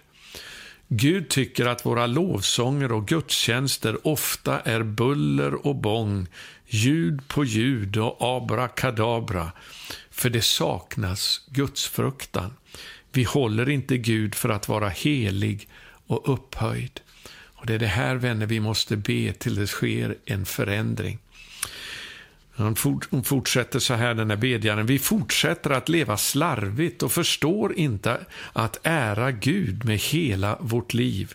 Gud 0.88 1.28
tycker 1.28 1.66
att 1.66 1.87
våra 1.87 2.06
lovsånger 2.06 2.92
och 2.92 3.09
gudstjänster 3.09 4.06
ofta 4.06 4.61
är 4.61 4.83
buller 4.83 5.66
och 5.66 5.76
bång, 5.76 6.26
ljud 6.75 7.28
på 7.28 7.45
ljud 7.45 7.97
och 7.97 8.16
abrakadabra, 8.37 9.52
för 10.11 10.31
det 10.31 10.43
saknas 10.43 11.40
gudsfruktan. 11.50 12.54
Vi 13.12 13.25
håller 13.25 13.69
inte 13.69 13.99
Gud 13.99 14.35
för 14.35 14.49
att 14.49 14.69
vara 14.69 14.88
helig 14.88 15.69
och 16.07 16.33
upphöjd. 16.35 17.00
Och 17.28 17.66
Det 17.66 17.75
är 17.75 17.78
det 17.78 17.87
här, 17.87 18.16
vänner, 18.16 18.47
vi 18.47 18.61
måste 18.61 18.97
be 18.97 19.33
till 19.33 19.54
det 19.54 19.66
sker 19.66 20.16
en 20.25 20.47
förändring. 20.47 21.19
Hon 22.56 23.25
fortsätter 23.25 23.78
så 23.78 23.94
här, 23.94 24.14
den 24.14 24.30
här 24.30 24.37
bedjaren. 24.37 24.87
Vi 24.87 24.99
fortsätter 24.99 25.70
att 25.70 25.88
leva 25.88 26.16
slarvigt 26.16 27.02
och 27.02 27.12
förstår 27.12 27.75
inte 27.75 28.20
att 28.52 28.80
ära 28.82 29.30
Gud 29.30 29.84
med 29.84 29.99
hela 29.99 30.56
vårt 30.61 30.94
liv. 30.94 31.34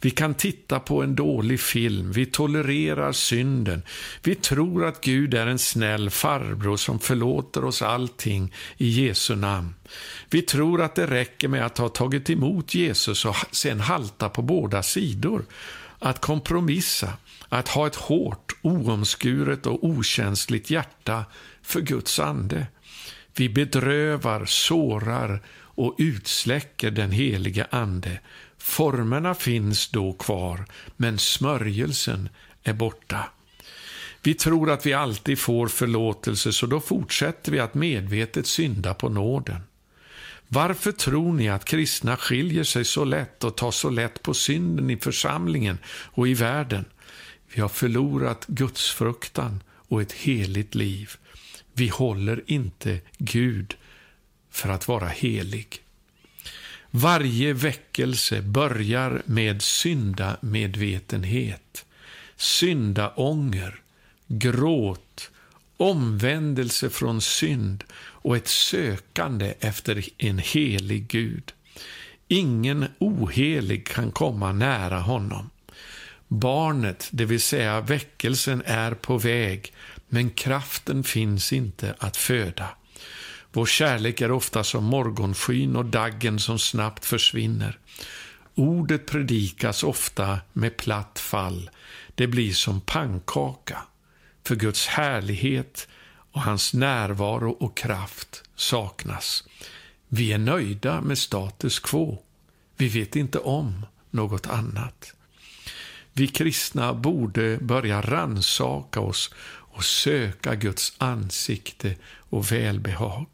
Vi 0.00 0.10
kan 0.10 0.34
titta 0.34 0.80
på 0.80 1.02
en 1.02 1.14
dålig 1.14 1.60
film, 1.60 2.12
vi 2.12 2.26
tolererar 2.26 3.12
synden. 3.12 3.82
Vi 4.22 4.34
tror 4.34 4.84
att 4.84 5.00
Gud 5.00 5.34
är 5.34 5.46
en 5.46 5.58
snäll 5.58 6.10
farbror 6.10 6.76
som 6.76 6.98
förlåter 6.98 7.64
oss 7.64 7.82
allting 7.82 8.52
i 8.76 8.88
Jesu 8.88 9.36
namn. 9.36 9.74
Vi 10.30 10.42
tror 10.42 10.82
att 10.82 10.94
det 10.94 11.06
räcker 11.06 11.48
med 11.48 11.66
att 11.66 11.78
ha 11.78 11.88
tagit 11.88 12.30
emot 12.30 12.74
Jesus 12.74 13.24
och 13.24 13.36
sen 13.50 13.80
halta 13.80 14.28
på 14.28 14.42
båda 14.42 14.82
sidor. 14.82 15.44
Att 15.98 16.20
kompromissa 16.20 17.12
att 17.48 17.68
ha 17.68 17.86
ett 17.86 17.96
hårt, 17.96 18.56
oomskuret 18.62 19.66
och 19.66 19.84
okänsligt 19.84 20.70
hjärta 20.70 21.24
för 21.62 21.80
Guds 21.80 22.18
ande. 22.18 22.66
Vi 23.36 23.48
bedrövar, 23.48 24.44
sårar 24.44 25.42
och 25.76 25.94
utsläcker 25.98 26.90
den 26.90 27.10
helige 27.10 27.66
Ande. 27.70 28.20
Formerna 28.58 29.34
finns 29.34 29.88
då 29.88 30.12
kvar, 30.12 30.64
men 30.96 31.18
smörjelsen 31.18 32.28
är 32.62 32.72
borta. 32.72 33.24
Vi 34.22 34.34
tror 34.34 34.70
att 34.70 34.86
vi 34.86 34.92
alltid 34.92 35.38
får 35.38 35.68
förlåtelse, 35.68 36.52
så 36.52 36.66
då 36.66 36.80
fortsätter 36.80 37.52
vi 37.52 37.60
att 37.60 37.74
medvetet 37.74 38.46
synda 38.46 38.94
på 38.94 39.08
nåden. 39.08 39.60
Varför 40.48 40.92
tror 40.92 41.32
ni 41.32 41.48
att 41.48 41.64
kristna 41.64 42.16
skiljer 42.16 42.64
sig 42.64 42.84
så 42.84 43.04
lätt 43.04 43.44
och 43.44 43.56
tar 43.56 43.70
så 43.70 43.90
lätt 43.90 44.22
på 44.22 44.34
synden 44.34 44.90
i 44.90 44.96
församlingen 44.96 45.78
och 45.86 46.28
i 46.28 46.34
världen? 46.34 46.84
Vi 47.56 47.62
har 47.62 47.68
förlorat 47.68 48.46
gudsfruktan 48.46 49.62
och 49.88 50.02
ett 50.02 50.12
heligt 50.12 50.74
liv. 50.74 51.10
Vi 51.72 51.88
håller 51.88 52.42
inte 52.46 53.00
Gud 53.18 53.76
för 54.50 54.68
att 54.68 54.88
vara 54.88 55.08
helig. 55.08 55.82
Varje 56.90 57.52
väckelse 57.52 58.42
börjar 58.42 59.22
med 59.24 59.62
syndamedvetenhet, 59.62 61.84
syndaånger, 62.36 63.80
gråt, 64.26 65.30
omvändelse 65.76 66.90
från 66.90 67.20
synd 67.20 67.84
och 67.94 68.36
ett 68.36 68.48
sökande 68.48 69.54
efter 69.60 70.04
en 70.18 70.38
helig 70.38 71.08
Gud. 71.08 71.52
Ingen 72.28 72.86
ohelig 72.98 73.86
kan 73.86 74.10
komma 74.10 74.52
nära 74.52 75.00
honom. 75.00 75.50
Barnet, 76.28 77.08
det 77.12 77.24
vill 77.24 77.40
säga 77.40 77.80
väckelsen, 77.80 78.62
är 78.66 78.94
på 78.94 79.18
väg, 79.18 79.72
men 80.08 80.30
kraften 80.30 81.04
finns 81.04 81.52
inte 81.52 81.94
att 81.98 82.16
föda. 82.16 82.68
Vår 83.52 83.66
kärlek 83.66 84.20
är 84.20 84.30
ofta 84.30 84.64
som 84.64 84.84
morgonskyn 84.84 85.76
och 85.76 85.84
daggen 85.84 86.38
som 86.38 86.58
snabbt 86.58 87.04
försvinner. 87.04 87.78
Ordet 88.54 89.06
predikas 89.06 89.82
ofta 89.82 90.38
med 90.52 90.76
platt 90.76 91.18
fall. 91.18 91.70
Det 92.14 92.26
blir 92.26 92.52
som 92.52 92.80
pannkaka. 92.80 93.82
För 94.46 94.56
Guds 94.56 94.86
härlighet 94.86 95.88
och 96.32 96.42
hans 96.42 96.74
närvaro 96.74 97.50
och 97.50 97.76
kraft 97.76 98.42
saknas. 98.56 99.44
Vi 100.08 100.32
är 100.32 100.38
nöjda 100.38 101.00
med 101.00 101.18
status 101.18 101.78
quo. 101.78 102.22
Vi 102.76 102.88
vet 102.88 103.16
inte 103.16 103.38
om 103.38 103.86
något 104.10 104.46
annat. 104.46 105.15
Vi 106.18 106.26
kristna 106.26 106.94
borde 106.94 107.58
börja 107.58 108.02
ransaka 108.02 109.00
oss 109.00 109.34
och 109.46 109.84
söka 109.84 110.54
Guds 110.54 110.92
ansikte 110.98 111.94
och 112.06 112.52
välbehag. 112.52 113.26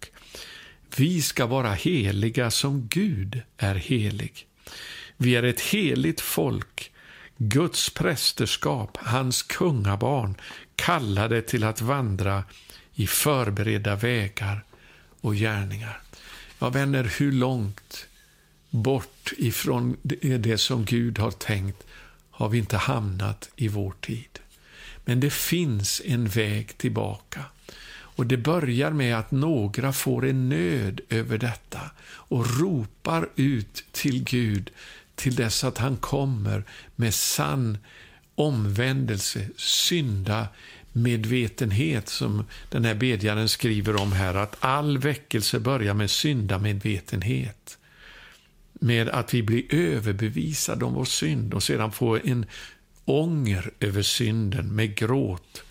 Vi 0.96 1.22
ska 1.22 1.46
vara 1.46 1.72
heliga 1.72 2.50
som 2.50 2.88
Gud 2.88 3.42
är 3.56 3.74
helig. 3.74 4.46
Vi 5.16 5.36
är 5.36 5.42
ett 5.42 5.60
heligt 5.60 6.20
folk, 6.20 6.92
Guds 7.36 7.90
prästerskap, 7.90 8.98
hans 9.00 9.42
kungabarn, 9.42 10.34
kallade 10.76 11.42
till 11.42 11.64
att 11.64 11.80
vandra 11.80 12.44
i 12.94 13.06
förberedda 13.06 13.96
vägar 13.96 14.64
och 15.20 15.34
gärningar. 15.34 16.00
Ja, 16.58 16.68
vänner, 16.70 17.12
hur 17.18 17.32
långt 17.32 18.06
bort 18.70 19.32
ifrån 19.38 19.96
det 20.38 20.58
som 20.58 20.84
Gud 20.84 21.18
har 21.18 21.30
tänkt 21.30 21.86
har 22.42 22.48
vi 22.48 22.58
inte 22.58 22.76
hamnat 22.76 23.50
i 23.56 23.68
vår 23.68 23.94
tid. 24.00 24.38
Men 25.04 25.20
det 25.20 25.32
finns 25.32 26.02
en 26.04 26.28
väg 26.28 26.78
tillbaka. 26.78 27.44
Och 28.16 28.26
Det 28.26 28.36
börjar 28.36 28.90
med 28.90 29.18
att 29.18 29.30
några 29.30 29.92
får 29.92 30.26
en 30.26 30.48
nöd 30.48 31.00
över 31.08 31.38
detta 31.38 31.80
och 32.04 32.60
ropar 32.60 33.28
ut 33.36 33.84
till 33.92 34.24
Gud 34.24 34.70
till 35.14 35.34
dess 35.34 35.64
att 35.64 35.78
han 35.78 35.96
kommer 35.96 36.64
med 36.96 37.14
sann 37.14 37.78
omvändelse, 38.34 39.48
synda 39.56 40.48
medvetenhet 40.92 42.08
som 42.08 42.44
den 42.70 42.84
här 42.84 42.94
bedjaren 42.94 43.48
skriver 43.48 43.96
om 43.96 44.12
här, 44.12 44.34
att 44.34 44.56
all 44.60 44.98
väckelse 44.98 45.60
börjar 45.60 45.94
med 45.94 46.10
syndamedvetenhet. 46.10 47.78
Med 48.82 49.08
att 49.08 49.34
vi 49.34 49.42
blir 49.42 49.74
överbevisade 49.74 50.84
om 50.84 50.94
vår 50.94 51.04
synd 51.04 51.54
och 51.54 51.62
sedan 51.62 51.92
får 51.92 52.26
en 52.26 52.46
ånger 53.04 53.70
över 53.80 54.02
synden 54.02 54.74
med 54.74 54.94
gråt 54.94 55.62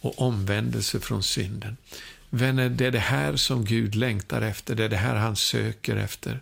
och 0.00 0.22
omvändelse 0.22 1.00
från 1.00 1.22
synden. 1.22 1.76
Vänner, 2.30 2.68
det 2.68 2.86
är 2.86 2.90
det 2.90 2.98
här 2.98 3.36
som 3.36 3.64
Gud 3.64 3.94
längtar 3.94 4.42
efter, 4.42 4.74
det 4.74 4.84
är 4.84 4.88
det 4.88 4.96
här 4.96 5.16
han 5.16 5.36
söker 5.36 5.96
efter. 5.96 6.40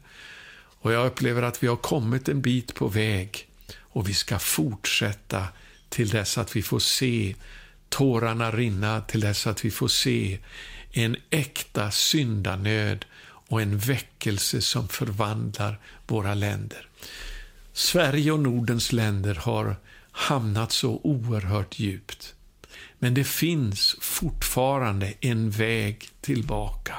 Och 0.80 0.92
jag 0.92 1.06
upplever 1.06 1.42
att 1.42 1.62
vi 1.62 1.66
har 1.66 1.76
kommit 1.76 2.28
en 2.28 2.40
bit 2.40 2.74
på 2.74 2.88
väg 2.88 3.48
och 3.78 4.08
vi 4.08 4.14
ska 4.14 4.38
fortsätta 4.38 5.48
till 5.88 6.08
dess 6.08 6.38
att 6.38 6.56
vi 6.56 6.62
får 6.62 6.78
se 6.78 7.34
tårarna 7.88 8.50
rinna, 8.50 9.00
till 9.00 9.20
dess 9.20 9.46
att 9.46 9.64
vi 9.64 9.70
får 9.70 9.88
se 9.88 10.38
en 10.92 11.16
äkta 11.30 11.90
syndanöd 11.90 13.04
och 13.48 13.62
en 13.62 13.78
väckelse 13.78 14.62
som 14.62 14.88
förvandlar 14.88 15.78
våra 16.06 16.34
länder. 16.34 16.88
Sverige 17.72 18.32
och 18.32 18.40
Nordens 18.40 18.92
länder 18.92 19.34
har 19.34 19.76
hamnat 20.10 20.72
så 20.72 21.00
oerhört 21.02 21.78
djupt. 21.78 22.34
Men 22.98 23.14
det 23.14 23.24
finns 23.24 23.96
fortfarande 24.00 25.14
en 25.20 25.50
väg 25.50 26.08
tillbaka. 26.20 26.94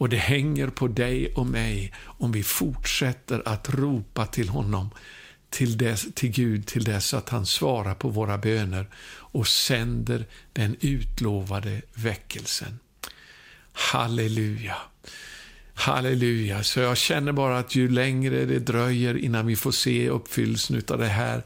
Och 0.00 0.08
det 0.08 0.16
hänger 0.16 0.68
på 0.68 0.88
dig 0.88 1.34
och 1.34 1.46
mig 1.46 1.92
om 2.04 2.32
vi 2.32 2.42
fortsätter 2.42 3.42
att 3.44 3.68
ropa 3.68 4.26
till 4.26 4.48
honom, 4.48 4.90
till, 5.50 5.78
dess, 5.78 6.06
till 6.14 6.30
Gud, 6.30 6.66
till 6.66 6.84
dess 6.84 7.14
att 7.14 7.28
han 7.28 7.46
svarar 7.46 7.94
på 7.94 8.08
våra 8.08 8.38
böner 8.38 8.86
och 9.32 9.48
sänder 9.48 10.26
den 10.52 10.76
utlovade 10.80 11.82
väckelsen. 11.94 12.78
Halleluja. 13.72 14.76
Halleluja. 15.80 16.62
Så 16.62 16.80
jag 16.80 16.96
känner 16.96 17.32
bara 17.32 17.58
att 17.58 17.74
ju 17.74 17.88
längre 17.88 18.44
det 18.44 18.58
dröjer 18.58 19.16
innan 19.16 19.46
vi 19.46 19.56
får 19.56 19.72
se 19.72 20.08
uppfyllelsen 20.08 20.82
av 20.88 20.98
det 20.98 21.06
här, 21.06 21.42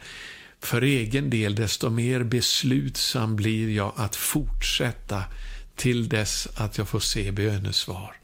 för 0.61 0.83
egen 0.83 1.31
del, 1.31 1.55
desto 1.55 1.91
mer 1.91 2.23
beslutsam 2.23 3.37
blir 3.37 3.69
jag 3.71 3.93
att 3.97 4.17
fortsätta 4.17 5.25
till 5.77 6.09
dess 6.09 6.49
att 6.57 6.79
jag 6.79 6.89
får 6.89 7.01
se 7.01 7.33
bönesvar. 7.33 8.17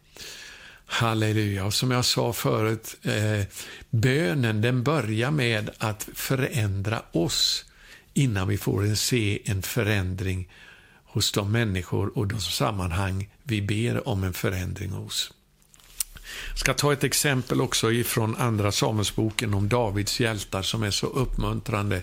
Halleluja. 0.86 1.64
Och 1.64 1.74
som 1.74 1.90
jag 1.90 2.04
sa 2.04 2.32
förut, 2.32 2.96
eh, 3.02 3.46
bönen 3.90 4.60
den 4.60 4.82
börjar 4.82 5.30
med 5.30 5.70
att 5.78 6.08
förändra 6.14 7.02
oss 7.12 7.64
innan 8.14 8.48
vi 8.48 8.58
får 8.58 8.94
se 8.94 9.42
en 9.44 9.62
förändring 9.62 10.48
hos 11.04 11.32
de 11.32 11.52
människor 11.52 12.18
och 12.18 12.26
de 12.26 12.40
sammanhang 12.40 13.28
vi 13.42 13.62
ber 13.62 14.08
om 14.08 14.24
en 14.24 14.32
förändring 14.32 14.90
hos. 14.90 15.32
Jag 16.48 16.58
ska 16.58 16.74
ta 16.74 16.92
ett 16.92 17.04
exempel 17.04 17.60
också 17.60 17.92
ifrån 17.92 18.36
Andra 18.36 18.72
Samuelsboken 18.72 19.54
om 19.54 19.68
Davids 19.68 20.20
hjältar 20.20 20.62
som 20.62 20.82
är 20.82 20.90
så 20.90 21.06
uppmuntrande. 21.06 22.02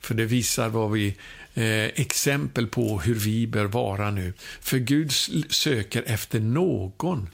För 0.00 0.14
det 0.14 0.24
visar 0.24 0.68
vad 0.68 0.90
vi 0.90 1.16
eh, 1.54 1.84
exempel 1.84 2.66
på 2.66 3.00
hur 3.00 3.14
vi 3.14 3.46
bör 3.46 3.64
vara 3.64 4.10
nu. 4.10 4.32
För 4.60 4.78
Gud 4.78 5.12
söker 5.50 6.02
efter 6.06 6.40
någon 6.40 7.28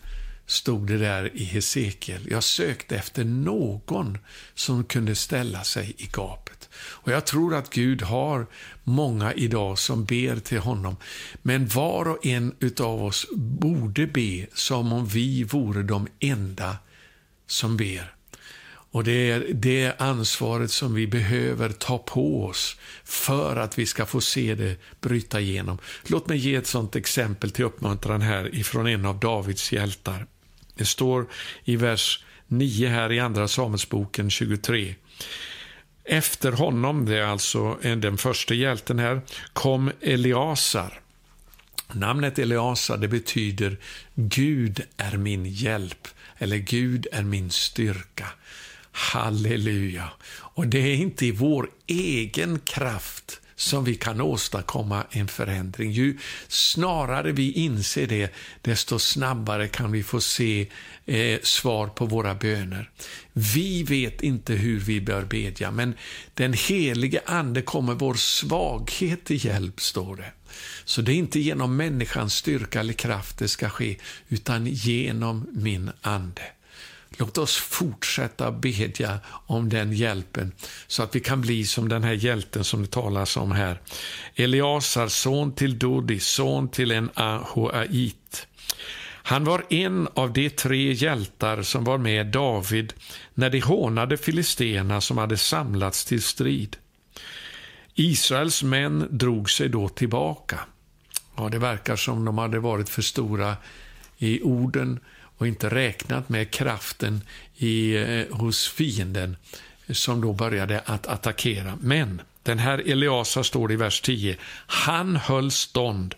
stod 0.46 0.87
det 0.87 0.99
där 0.99 1.37
i 1.37 1.44
Hesekiel. 1.44 2.27
Jag 2.31 2.44
sökte 2.44 2.96
efter 2.96 3.25
någon 3.25 4.18
som 4.55 4.85
kunde 4.85 5.14
ställa 5.14 5.64
sig 5.64 5.94
i 5.99 6.09
gapet. 6.12 6.56
Och 6.88 7.12
Jag 7.12 7.27
tror 7.27 7.55
att 7.55 7.70
Gud 7.70 8.03
har 8.03 8.46
många 8.85 9.33
idag 9.33 9.79
som 9.79 10.05
ber 10.05 10.37
till 10.37 10.59
honom. 10.59 10.96
Men 11.42 11.66
var 11.66 12.09
och 12.09 12.27
en 12.27 12.55
av 12.81 13.05
oss 13.05 13.27
borde 13.37 14.07
be 14.07 14.46
som 14.55 14.92
om 14.92 15.07
vi 15.07 15.44
vore 15.44 15.83
de 15.83 16.09
enda 16.20 16.77
som 17.46 17.77
ber. 17.77 18.16
Och 18.96 19.05
Det 19.05 19.31
är 19.31 19.46
det 19.53 20.01
ansvaret 20.01 20.70
som 20.70 20.94
vi 20.94 21.07
behöver 21.07 21.70
ta 21.70 21.99
på 21.99 22.44
oss 22.44 22.77
för 23.05 23.57
att 23.57 23.79
vi 23.79 23.87
ska 23.87 24.07
få 24.07 24.20
se 24.20 24.55
det 24.55 24.77
bryta 25.01 25.40
igenom. 25.40 25.79
Låt 26.07 26.29
mig 26.29 26.38
ge 26.38 26.55
ett 26.55 26.66
sånt 26.66 26.96
exempel 26.96 27.51
till 27.51 27.64
uppmuntran 27.64 28.20
här 28.20 28.55
ifrån 28.55 28.87
en 28.87 29.07
av 29.07 29.20
Davids 29.20 29.72
hjältar. 29.72 30.27
Det 30.75 30.85
står 30.85 31.27
i 31.64 31.77
vers 31.77 32.25
9 32.46 32.88
här 32.88 33.12
i 33.12 33.20
Andra 33.20 33.49
Samuelsboken 33.49 34.31
23. 34.31 34.94
Efter 36.09 36.53
honom, 36.53 37.07
det 37.07 37.19
är 37.19 37.25
alltså 37.25 37.75
den 37.83 38.19
första 38.19 38.55
hjälten 38.55 38.99
här, 38.99 39.21
kom 39.53 39.92
Eliasar. 40.01 41.01
Namnet 41.92 42.38
Eliasar 42.38 42.97
det 42.97 43.09
betyder 43.09 43.77
Gud 44.14 44.81
är 44.97 45.16
min 45.16 45.47
hjälp, 45.47 46.09
eller 46.38 46.57
Gud 46.57 47.07
är 47.12 47.23
min 47.23 47.51
styrka. 47.51 48.27
Halleluja! 48.92 50.11
Och 50.29 50.66
det 50.66 50.79
är 50.79 50.95
inte 50.95 51.27
i 51.27 51.33
vår 51.33 51.71
egen 51.87 52.59
kraft 52.59 53.40
som 53.57 53.85
vi 53.85 53.95
kan 53.95 54.21
åstadkomma 54.21 55.05
en 55.11 55.29
förändring. 55.29 55.90
Ju 55.90 56.19
snarare 56.49 57.33
vi 57.33 57.53
inser 57.53 58.07
det, 58.07 58.35
desto 58.62 58.99
snabbare 58.99 59.69
kan 59.69 59.92
vi 59.92 60.03
få 60.03 60.21
se 60.21 60.69
eh, 61.07 61.40
svar 61.42 61.87
på 61.87 62.07
våra 62.07 62.35
böner. 62.35 62.90
Vi 63.33 63.83
vet 63.83 64.23
inte 64.23 64.53
hur 64.53 64.81
vi 64.81 65.01
bör 65.01 65.25
bedja, 65.25 65.71
men 65.71 65.95
den 66.35 66.53
helige 66.53 67.21
Ande 67.27 67.62
kommer 67.62 67.95
vår 67.95 68.14
svaghet 68.14 69.25
till 69.25 69.45
hjälp, 69.45 69.81
står 69.81 70.16
det. 70.16 70.33
Så 70.85 71.03
det 71.03 71.12
är 71.12 71.16
inte 71.16 71.40
genom 71.40 71.77
människans 71.77 72.35
styrka 72.35 72.81
eller 72.81 72.92
kraft 72.92 73.38
det 73.38 73.49
ska 73.49 73.69
ske, 73.69 73.97
utan 74.29 74.66
genom 74.66 75.47
min 75.53 75.90
Ande. 76.01 76.42
Låt 77.19 77.38
oss 77.38 77.57
fortsätta 77.57 78.53
bedja 78.53 79.19
om 79.47 79.69
den 79.69 79.92
hjälpen 79.92 80.53
så 80.87 81.03
att 81.03 81.16
vi 81.16 81.21
kan 81.21 81.40
bli 81.40 81.66
som 81.66 81.88
den 81.88 82.05
här 82.05 82.12
hjälten 82.12 82.64
som 82.64 82.83
det 82.83 82.90
talas 82.90 83.37
om 83.37 83.53
här. 83.53 83.81
Eliasar, 84.35 85.09
son 85.09 85.55
till 85.55 85.79
Dodi, 85.79 86.21
son 86.21 86.69
till 86.69 86.90
en 86.90 87.11
Ahoait. 87.14 88.47
Han 89.23 89.45
var 89.45 89.64
en 89.71 90.09
av 90.14 90.33
de 90.33 90.51
tre 90.51 90.92
hjältar 90.92 91.62
som 91.62 91.85
var 91.85 91.99
med 91.99 92.27
David 92.27 92.92
när 93.35 93.51
de 93.51 93.61
hånade 93.61 94.16
filisterna 94.16 95.01
som 95.01 95.19
hade 95.19 95.37
samlats 95.37 96.05
till 96.05 96.23
strid. 96.23 96.77
Israels 97.95 98.62
män 98.62 99.09
drog 99.11 99.51
sig 99.51 99.69
då 99.69 99.88
tillbaka. 99.88 100.61
Ja, 101.37 101.49
det 101.49 101.59
verkar 101.59 101.97
som 101.97 102.25
de 102.25 102.38
hade 102.38 102.59
varit 102.59 102.88
för 102.88 103.03
stora 103.03 103.57
i 104.19 104.42
orden 104.42 105.01
och 105.38 105.46
inte 105.46 105.68
räknat 105.68 106.29
med 106.29 106.51
kraften 106.51 107.20
i, 107.57 107.96
eh, 107.96 108.37
hos 108.37 108.68
fienden 108.68 109.37
som 109.90 110.20
då 110.20 110.33
började 110.33 110.81
att 110.81 111.07
attackera. 111.07 111.79
Men 111.81 112.22
den 112.42 112.59
här 112.59 112.79
Eliasa 112.90 113.44
står 113.44 113.72
i 113.72 113.77
vers 113.77 114.01
10. 114.01 114.37
Han 114.66 115.16
höll 115.16 115.51
stånd 115.51 116.14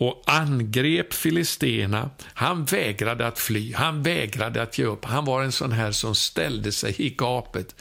och 0.00 0.22
angrep 0.26 1.12
filisterna. 1.12 2.10
Han 2.24 2.64
vägrade 2.64 3.26
att 3.26 3.38
fly, 3.38 3.72
han 3.72 4.02
vägrade 4.02 4.62
att 4.62 4.78
ge 4.78 4.84
upp. 4.84 5.04
Han 5.04 5.24
var 5.24 5.42
en 5.42 5.52
sån 5.52 5.72
här 5.72 5.92
som 5.92 6.14
ställde 6.14 6.72
sig 6.72 6.94
i 6.98 7.10
gapet, 7.10 7.74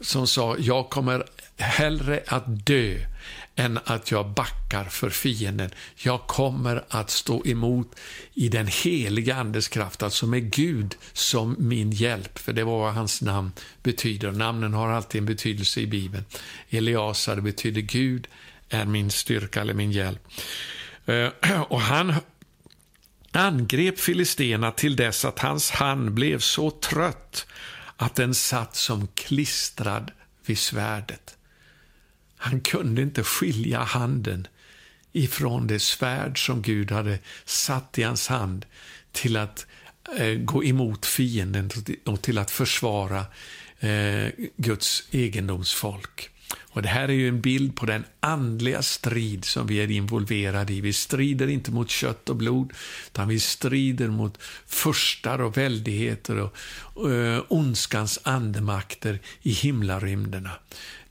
som 0.00 0.26
sa, 0.26 0.56
jag 0.58 0.90
kommer 0.90 1.24
hellre 1.56 2.22
att 2.26 2.66
dö 2.66 2.98
än 3.58 3.78
att 3.84 4.10
jag 4.10 4.26
backar 4.30 4.84
för 4.84 5.10
fienden. 5.10 5.70
Jag 5.96 6.26
kommer 6.26 6.84
att 6.88 7.10
stå 7.10 7.46
emot 7.46 7.94
i 8.34 8.48
den 8.48 8.66
heliga 8.66 9.34
Andes 9.34 9.68
kraft, 9.68 10.02
alltså 10.02 10.26
med 10.26 10.50
Gud 10.50 10.96
som 11.12 11.56
min 11.58 11.90
hjälp, 11.90 12.38
för 12.38 12.52
det 12.52 12.64
var 12.64 12.78
vad 12.78 12.94
hans 12.94 13.22
namn 13.22 13.52
betyder. 13.82 14.32
Namnen 14.32 14.74
har 14.74 14.88
alltid 14.88 15.18
en 15.18 15.26
betydelse 15.26 15.80
i 15.80 15.86
Bibeln. 15.86 16.24
Eliasar 16.70 17.40
betyder 17.40 17.80
Gud 17.80 18.28
är 18.68 18.84
min 18.84 19.10
styrka 19.10 19.60
eller 19.60 19.74
min 19.74 19.92
hjälp. 19.92 20.28
Eh, 21.06 21.62
och 21.68 21.80
han 21.80 22.14
angrep 23.32 23.98
filisterna 23.98 24.70
till 24.70 24.96
dess 24.96 25.24
att 25.24 25.38
hans 25.38 25.70
hand 25.70 26.12
blev 26.12 26.38
så 26.38 26.70
trött 26.70 27.46
att 27.96 28.14
den 28.14 28.34
satt 28.34 28.76
som 28.76 29.08
klistrad 29.14 30.10
vid 30.46 30.58
svärdet. 30.58 31.37
Han 32.38 32.60
kunde 32.60 33.02
inte 33.02 33.24
skilja 33.24 33.82
handen 33.82 34.46
ifrån 35.12 35.66
det 35.66 35.78
svärd 35.78 36.46
som 36.46 36.62
Gud 36.62 36.90
hade 36.90 37.18
satt 37.44 37.98
i 37.98 38.02
hans 38.02 38.28
hand 38.28 38.66
till 39.12 39.36
att 39.36 39.66
eh, 40.18 40.34
gå 40.34 40.64
emot 40.64 41.06
fienden 41.06 41.70
och 42.04 42.22
till 42.22 42.38
att 42.38 42.50
försvara 42.50 43.26
eh, 43.80 44.28
Guds 44.56 45.08
egendomsfolk. 45.10 46.30
Och 46.70 46.82
Det 46.82 46.88
här 46.88 47.08
är 47.08 47.12
ju 47.12 47.28
en 47.28 47.40
bild 47.40 47.76
på 47.76 47.86
den 47.86 48.04
andliga 48.20 48.82
strid 48.82 49.44
som 49.44 49.66
vi 49.66 49.76
är 49.76 49.90
involverade 49.90 50.72
i. 50.72 50.80
Vi 50.80 50.92
strider 50.92 51.48
inte 51.48 51.70
mot 51.70 51.90
kött 51.90 52.28
och 52.28 52.36
blod, 52.36 52.72
utan 53.06 53.28
vi 53.28 53.40
strider 53.40 54.08
mot 54.08 54.42
förstar 54.66 55.40
och 55.40 55.56
väldigheter 55.56 56.50
och, 56.94 57.10
eh, 57.10 57.42
ondskans 57.48 58.18
andemakter 58.22 59.18
i 59.42 59.50
himlarymderna. 59.50 60.50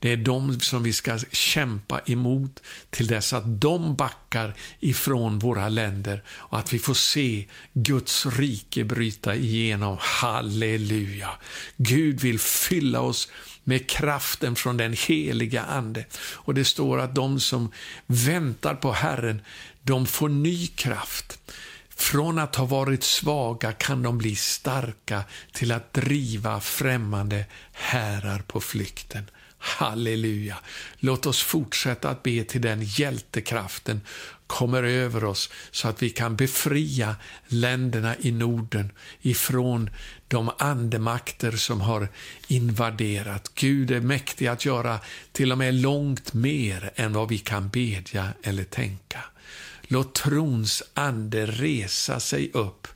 Det 0.00 0.12
är 0.12 0.16
de 0.16 0.60
som 0.60 0.82
vi 0.82 0.92
ska 0.92 1.18
kämpa 1.32 2.00
emot 2.06 2.62
till 2.90 3.06
dess 3.06 3.32
att 3.32 3.60
de 3.60 3.96
backar 3.96 4.54
ifrån 4.80 5.38
våra 5.38 5.68
länder 5.68 6.22
och 6.28 6.58
att 6.58 6.72
vi 6.72 6.78
får 6.78 6.94
se 6.94 7.46
Guds 7.72 8.26
rike 8.26 8.84
bryta 8.84 9.34
igenom. 9.34 9.96
Halleluja! 10.00 11.30
Gud 11.76 12.20
vill 12.20 12.38
fylla 12.38 13.00
oss 13.00 13.28
med 13.64 13.88
kraften 13.88 14.56
från 14.56 14.76
den 14.76 14.92
heliga 14.92 15.62
Ande. 15.62 16.04
Och 16.34 16.54
det 16.54 16.64
står 16.64 16.98
att 17.00 17.14
de 17.14 17.40
som 17.40 17.72
väntar 18.06 18.74
på 18.74 18.92
Herren, 18.92 19.42
de 19.82 20.06
får 20.06 20.28
ny 20.28 20.66
kraft. 20.66 21.38
Från 21.88 22.38
att 22.38 22.56
ha 22.56 22.64
varit 22.64 23.02
svaga 23.02 23.72
kan 23.72 24.02
de 24.02 24.18
bli 24.18 24.36
starka 24.36 25.22
till 25.52 25.72
att 25.72 25.92
driva 25.92 26.60
främmande 26.60 27.44
härar 27.72 28.38
på 28.38 28.60
flykten. 28.60 29.30
Halleluja! 29.58 30.58
Låt 30.98 31.26
oss 31.26 31.42
fortsätta 31.42 32.08
att 32.08 32.22
be 32.22 32.44
till 32.44 32.60
den 32.60 32.82
hjältekraften 32.82 34.00
kommer 34.46 34.82
över 34.82 35.24
oss 35.24 35.50
så 35.70 35.88
att 35.88 36.02
vi 36.02 36.10
kan 36.10 36.36
befria 36.36 37.16
länderna 37.46 38.16
i 38.20 38.32
Norden 38.32 38.92
ifrån 39.20 39.90
de 40.28 40.50
andemakter 40.58 41.52
som 41.52 41.80
har 41.80 42.08
invaderat. 42.48 43.50
Gud 43.54 43.90
är 43.90 44.00
mäktig 44.00 44.46
att 44.46 44.64
göra 44.64 44.98
till 45.32 45.52
och 45.52 45.58
med 45.58 45.74
långt 45.74 46.32
mer 46.32 46.90
än 46.94 47.12
vad 47.12 47.28
vi 47.28 47.38
kan 47.38 47.68
bedja 47.68 48.28
eller 48.42 48.64
tänka. 48.64 49.24
Låt 49.82 50.14
trons 50.14 50.82
ande 50.94 51.46
resa 51.46 52.20
sig 52.20 52.50
upp 52.52 52.88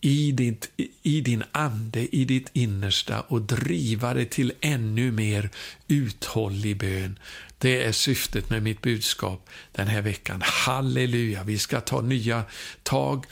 i, 0.00 0.32
ditt, 0.32 0.70
i 1.02 1.20
din 1.20 1.44
ande, 1.52 2.16
i 2.16 2.24
ditt 2.24 2.50
innersta 2.52 3.20
och 3.20 3.42
driva 3.42 4.14
det 4.14 4.24
till 4.24 4.52
ännu 4.60 5.12
mer 5.12 5.50
uthållig 5.88 6.76
bön. 6.76 7.18
Det 7.58 7.82
är 7.82 7.92
syftet 7.92 8.50
med 8.50 8.62
mitt 8.62 8.82
budskap 8.82 9.48
den 9.72 9.86
här 9.86 10.02
veckan. 10.02 10.42
Halleluja! 10.44 11.44
Vi 11.44 11.58
ska 11.58 11.80
ta 11.80 12.00
nya 12.00 12.44
tag. 12.82 13.26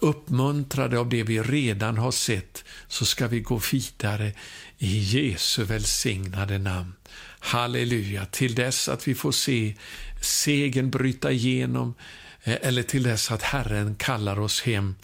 Uppmuntrade 0.00 0.98
av 0.98 1.08
det 1.08 1.22
vi 1.22 1.42
redan 1.42 1.98
har 1.98 2.10
sett 2.10 2.64
så 2.88 3.04
ska 3.04 3.28
vi 3.28 3.40
gå 3.40 3.60
vidare 3.72 4.32
i 4.78 4.98
Jesu 4.98 5.64
välsignade 5.64 6.58
namn. 6.58 6.92
Halleluja! 7.38 8.26
Till 8.26 8.54
dess 8.54 8.88
att 8.88 9.08
vi 9.08 9.14
får 9.14 9.32
se 9.32 9.74
segern 10.20 10.90
bryta 10.90 11.32
igenom 11.32 11.94
eh, 12.44 12.56
eller 12.62 12.82
till 12.82 13.02
dess 13.02 13.30
att 13.30 13.42
Herren 13.42 13.94
kallar 13.94 14.40
oss 14.40 14.62
hem 14.62 14.94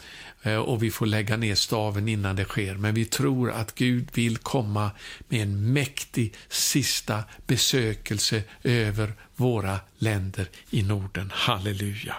Eh, 0.43 0.57
och 0.57 0.83
vi 0.83 0.91
får 0.91 1.07
lägga 1.07 1.37
ner 1.37 1.55
staven 1.55 2.09
innan 2.09 2.37
det 2.37 2.45
sker. 2.45 2.75
Men 2.75 2.95
vi 2.95 3.05
tror 3.05 3.51
att 3.51 3.75
Gud 3.75 4.09
vill 4.13 4.39
komma 4.39 4.91
med 5.29 5.43
en 5.43 5.73
mäktig 5.73 6.35
sista 6.49 7.25
besökelse 7.47 8.43
över 8.63 9.13
våra 9.37 9.81
länder 9.99 10.49
i 10.71 10.83
Norden. 10.83 11.31
Halleluja. 11.35 12.15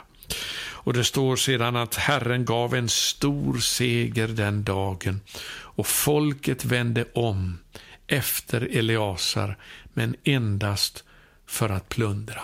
Och 0.81 0.93
det 0.93 1.03
står 1.03 1.35
sedan 1.35 1.75
att 1.75 1.95
Herren 1.95 2.45
gav 2.45 2.75
en 2.75 2.89
stor 2.89 3.57
seger 3.57 4.27
den 4.27 4.63
dagen 4.63 5.21
och 5.51 5.87
folket 5.87 6.65
vände 6.65 7.05
om 7.13 7.59
efter 8.07 8.61
Eleasar, 8.77 9.57
men 9.93 10.15
endast 10.23 11.03
för 11.45 11.69
att 11.69 11.89
plundra. 11.89 12.41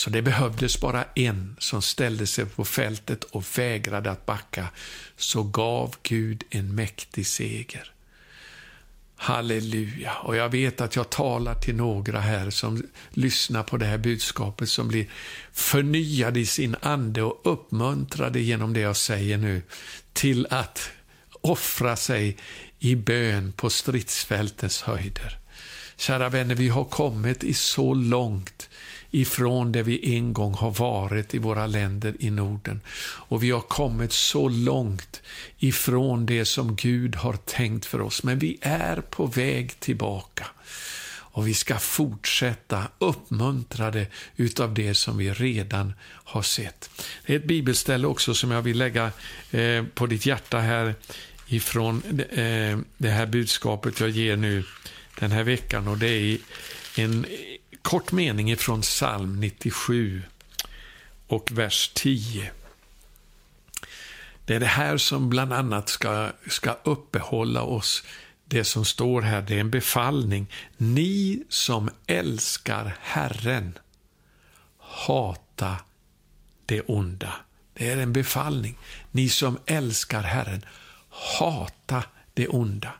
Så 0.00 0.10
det 0.10 0.22
behövdes 0.22 0.80
bara 0.80 1.04
en 1.14 1.56
som 1.58 1.82
ställde 1.82 2.26
sig 2.26 2.46
på 2.46 2.64
fältet 2.64 3.24
och 3.24 3.58
vägrade 3.58 4.10
att 4.10 4.26
backa, 4.26 4.68
så 5.16 5.42
gav 5.42 5.96
Gud 6.02 6.44
en 6.50 6.74
mäktig 6.74 7.26
seger. 7.26 7.92
Halleluja! 9.16 10.12
Och 10.14 10.36
jag 10.36 10.48
vet 10.48 10.80
att 10.80 10.96
jag 10.96 11.10
talar 11.10 11.54
till 11.54 11.74
några 11.74 12.20
här 12.20 12.50
som 12.50 12.82
lyssnar 13.10 13.62
på 13.62 13.76
det 13.76 13.86
här 13.86 13.98
budskapet 13.98 14.68
som 14.68 14.88
blir 14.88 15.06
förnyade 15.52 16.40
i 16.40 16.46
sin 16.46 16.76
ande 16.82 17.22
och 17.22 17.40
uppmuntrade 17.44 18.40
genom 18.40 18.72
det 18.72 18.80
jag 18.80 18.96
säger 18.96 19.38
nu 19.38 19.62
till 20.12 20.46
att 20.50 20.90
offra 21.40 21.96
sig 21.96 22.36
i 22.78 22.94
bön 22.94 23.52
på 23.52 23.70
stridsfältets 23.70 24.82
höjder. 24.82 25.38
Kära 25.96 26.28
vänner, 26.28 26.54
vi 26.54 26.68
har 26.68 26.84
kommit 26.84 27.44
i 27.44 27.54
så 27.54 27.94
långt 27.94 28.69
ifrån 29.10 29.72
det 29.72 29.82
vi 29.82 30.16
en 30.16 30.32
gång 30.32 30.54
har 30.54 30.70
varit 30.70 31.34
i 31.34 31.38
våra 31.38 31.66
länder 31.66 32.14
i 32.18 32.30
Norden. 32.30 32.80
Och 33.00 33.42
vi 33.42 33.50
har 33.50 33.60
kommit 33.60 34.12
så 34.12 34.48
långt 34.48 35.22
ifrån 35.58 36.26
det 36.26 36.44
som 36.44 36.76
Gud 36.76 37.16
har 37.16 37.36
tänkt 37.36 37.86
för 37.86 38.00
oss, 38.00 38.22
men 38.22 38.38
vi 38.38 38.58
är 38.60 38.96
på 38.96 39.26
väg 39.26 39.80
tillbaka. 39.80 40.46
Och 41.32 41.48
vi 41.48 41.54
ska 41.54 41.78
fortsätta 41.78 42.84
uppmuntrade 42.98 44.06
utav 44.36 44.74
det 44.74 44.94
som 44.94 45.18
vi 45.18 45.32
redan 45.32 45.92
har 46.06 46.42
sett. 46.42 46.90
Det 47.26 47.32
är 47.32 47.38
ett 47.38 47.44
bibelställe 47.44 48.06
också 48.06 48.34
som 48.34 48.50
jag 48.50 48.62
vill 48.62 48.78
lägga 48.78 49.12
eh, 49.50 49.84
på 49.94 50.06
ditt 50.06 50.26
hjärta 50.26 50.58
här 50.58 50.94
ifrån 51.46 52.02
eh, 52.30 52.78
det 52.96 53.10
här 53.10 53.26
budskapet 53.26 54.00
jag 54.00 54.10
ger 54.10 54.36
nu 54.36 54.64
den 55.18 55.32
här 55.32 55.44
veckan 55.44 55.88
och 55.88 55.98
det 55.98 56.08
är 56.08 56.38
en 56.96 57.26
kort 57.82 58.12
mening 58.12 58.50
ifrån 58.50 58.80
psalm 58.80 59.40
97 59.40 60.22
och 61.26 61.50
vers 61.52 61.90
10. 61.94 62.50
Det 64.44 64.54
är 64.54 64.60
det 64.60 64.66
här 64.66 64.96
som 64.96 65.30
bland 65.30 65.52
annat 65.52 65.88
ska, 65.88 66.30
ska 66.48 66.76
uppehålla 66.84 67.62
oss. 67.62 68.02
Det 68.44 68.64
som 68.64 68.84
står 68.84 69.22
här, 69.22 69.42
det 69.42 69.54
är 69.54 69.60
en 69.60 69.70
befallning. 69.70 70.46
Ni 70.76 71.42
som 71.48 71.90
älskar 72.06 72.96
Herren, 73.00 73.78
hata 74.78 75.76
det 76.66 76.80
onda. 76.80 77.32
Det 77.74 77.90
är 77.90 77.96
en 77.96 78.12
befallning. 78.12 78.78
Ni 79.10 79.28
som 79.28 79.58
älskar 79.66 80.22
Herren, 80.22 80.64
hata 81.08 82.04
det 82.34 82.48
onda. 82.48 82.92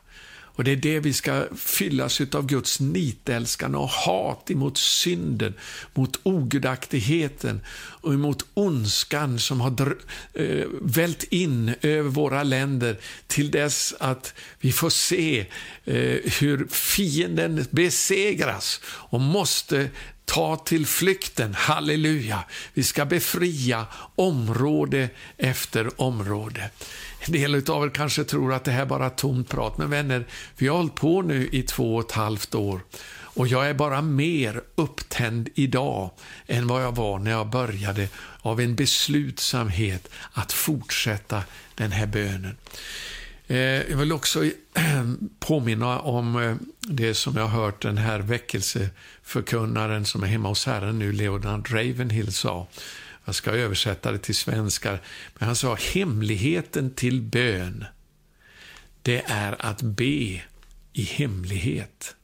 Och 0.55 0.63
Det 0.63 0.71
är 0.71 0.75
det 0.75 0.99
vi 0.99 1.13
ska 1.13 1.45
fyllas 1.55 2.21
av 2.21 2.45
Guds 2.45 2.79
nitälskan 2.79 3.75
och 3.75 3.89
hat 3.89 4.51
emot 4.51 4.77
synden, 4.77 5.53
mot 5.93 6.19
ogudaktigheten 6.23 7.61
och 7.75 8.13
emot 8.13 8.45
ondskan 8.53 9.39
som 9.39 9.61
har 9.61 9.97
äh, 10.33 10.65
vält 10.81 11.23
in 11.23 11.75
över 11.81 12.09
våra 12.09 12.43
länder 12.43 12.97
till 13.27 13.51
dess 13.51 13.93
att 13.99 14.33
vi 14.59 14.71
får 14.71 14.89
se 14.89 15.39
äh, 15.39 15.95
hur 16.39 16.67
fienden 16.69 17.65
besegras 17.71 18.81
och 18.85 19.21
måste 19.21 19.89
ta 20.25 20.55
till 20.55 20.85
flykten. 20.85 21.53
Halleluja! 21.53 22.43
Vi 22.73 22.83
ska 22.83 23.05
befria 23.05 23.85
område 24.15 25.09
efter 25.37 26.01
område. 26.01 26.69
En 27.25 27.31
del 27.31 27.55
av 27.69 27.85
er 27.85 27.89
kanske 27.89 28.23
tror 28.23 28.53
att 28.53 28.63
det 28.63 28.71
här 28.71 28.85
bara 28.85 29.05
är 29.05 29.09
tomt 29.09 29.49
prat, 29.49 29.77
men 29.77 29.89
vänner, 29.89 30.25
vi 30.57 30.67
har 30.67 30.77
hållit 30.77 30.95
på 30.95 31.21
nu 31.21 31.49
i 31.51 31.63
två 31.63 31.95
och 31.95 32.05
ett 32.05 32.11
halvt 32.11 32.55
år 32.55 32.81
Och 33.33 33.47
jag 33.47 33.69
är 33.69 33.73
bara 33.73 34.01
mer 34.01 34.61
upptänd 34.75 35.49
idag 35.55 36.11
än 36.47 36.67
vad 36.67 36.83
jag 36.83 36.95
var 36.95 37.19
när 37.19 37.31
jag 37.31 37.49
började 37.49 38.07
av 38.41 38.61
en 38.61 38.75
beslutsamhet 38.75 40.07
att 40.33 40.51
fortsätta 40.51 41.43
den 41.75 41.91
här 41.91 42.05
bönen. 42.05 42.57
Eh, 43.47 43.57
jag 43.57 43.97
vill 43.97 44.11
också 44.11 44.43
påminna 45.39 45.99
om 45.99 46.35
eh, 46.35 46.55
det 46.79 47.13
som 47.13 47.35
jag 47.35 47.47
har 47.47 47.63
hört 47.63 47.81
den 47.81 47.97
här 47.97 48.19
väckelseförkunnaren 48.19 50.05
som 50.05 50.23
är 50.23 50.27
hemma 50.27 50.49
hos 50.49 50.65
Herren 50.65 50.99
nu, 50.99 51.11
Leonard 51.11 51.71
Ravenhill, 51.71 52.33
sa. 52.33 52.67
Jag 53.25 53.35
ska 53.35 53.51
översätta 53.51 54.11
det 54.11 54.17
till 54.17 54.35
svenska. 54.35 54.99
Men 55.35 55.47
han 55.47 55.55
sa 55.55 55.75
hemligheten 55.93 56.93
till 56.93 57.21
bön, 57.21 57.85
det 59.01 59.23
är 59.25 59.65
att 59.65 59.81
be 59.81 60.41
i 60.93 61.03
hemlighet. 61.03 62.15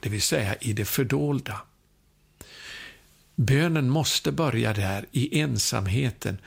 Det 0.00 0.08
vill 0.08 0.22
säga 0.22 0.54
i 0.54 0.72
det 0.72 0.84
fördolda. 0.84 1.60
Bönen 3.36 3.90
måste 3.90 4.32
börja 4.32 4.72
där, 4.72 5.06
i 5.12 5.40
ensamheten. 5.40 6.38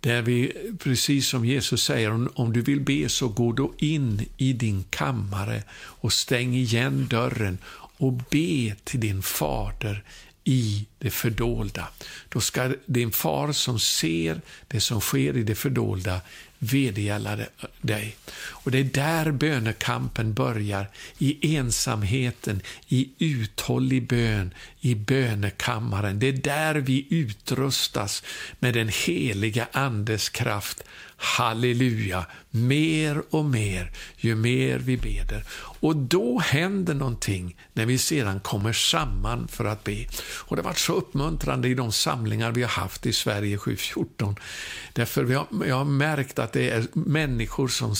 Där 0.00 0.22
vi, 0.22 0.52
precis 0.78 1.28
som 1.28 1.44
Jesus 1.44 1.84
säger, 1.84 2.10
om, 2.10 2.30
om 2.34 2.52
du 2.52 2.62
vill 2.62 2.80
be 2.80 3.08
så 3.08 3.28
gå 3.28 3.52
då 3.52 3.74
in 3.78 4.26
i 4.36 4.52
din 4.52 4.84
kammare 4.90 5.62
och 5.72 6.12
stäng 6.12 6.54
igen 6.54 7.06
dörren 7.10 7.58
och 7.72 8.12
be 8.12 8.74
till 8.84 9.00
din 9.00 9.22
fader 9.22 10.04
i 10.50 10.86
det 10.98 11.10
fördolda. 11.10 11.88
Då 12.28 12.40
ska 12.40 12.72
din 12.86 13.12
far 13.12 13.52
som 13.52 13.78
ser 13.80 14.40
det 14.68 14.80
som 14.80 15.00
sker 15.00 15.36
i 15.36 15.42
det 15.42 15.54
fördolda 15.54 16.20
vedergälla 16.58 17.38
dig. 17.80 18.16
Och 18.62 18.70
det 18.70 18.78
är 18.78 18.84
där 18.84 19.32
bönekampen 19.32 20.34
börjar, 20.34 20.90
i 21.18 21.56
ensamheten, 21.56 22.62
i 22.88 23.08
uthållig 23.18 24.08
bön, 24.08 24.54
i 24.80 24.94
bönekammaren. 24.94 26.18
Det 26.18 26.28
är 26.28 26.32
där 26.32 26.74
vi 26.74 27.06
utrustas 27.10 28.22
med 28.58 28.74
den 28.74 28.88
heliga 29.06 29.66
Andes 29.72 30.28
kraft. 30.28 30.84
Halleluja! 31.16 32.26
Mer 32.50 33.22
och 33.30 33.44
mer, 33.44 33.92
ju 34.16 34.34
mer 34.34 34.78
vi 34.78 34.96
beder. 34.96 35.44
Och 35.80 35.96
då 35.96 36.38
händer 36.38 36.94
någonting 36.94 37.56
när 37.72 37.86
vi 37.86 37.98
sedan 37.98 38.40
kommer 38.40 38.72
samman 38.72 39.48
för 39.48 39.64
att 39.64 39.84
be. 39.84 40.06
Och 40.38 40.56
det 40.56 40.62
har 40.62 40.68
varit 40.68 40.78
så 40.78 40.92
uppmuntrande 40.92 41.68
i 41.68 41.74
de 41.74 41.92
samlingar 41.92 42.52
vi 42.52 42.62
har 42.62 42.68
haft 42.68 43.06
i 43.06 43.12
Sverige 43.12 43.58
714. 43.58 44.36
Därför 44.92 45.24
har, 45.24 45.46
jag 45.66 45.76
har 45.76 45.84
märkt 45.84 46.38
att 46.38 46.52
det 46.52 46.70
är 46.70 46.86
människor 46.92 47.68
som 47.68 47.96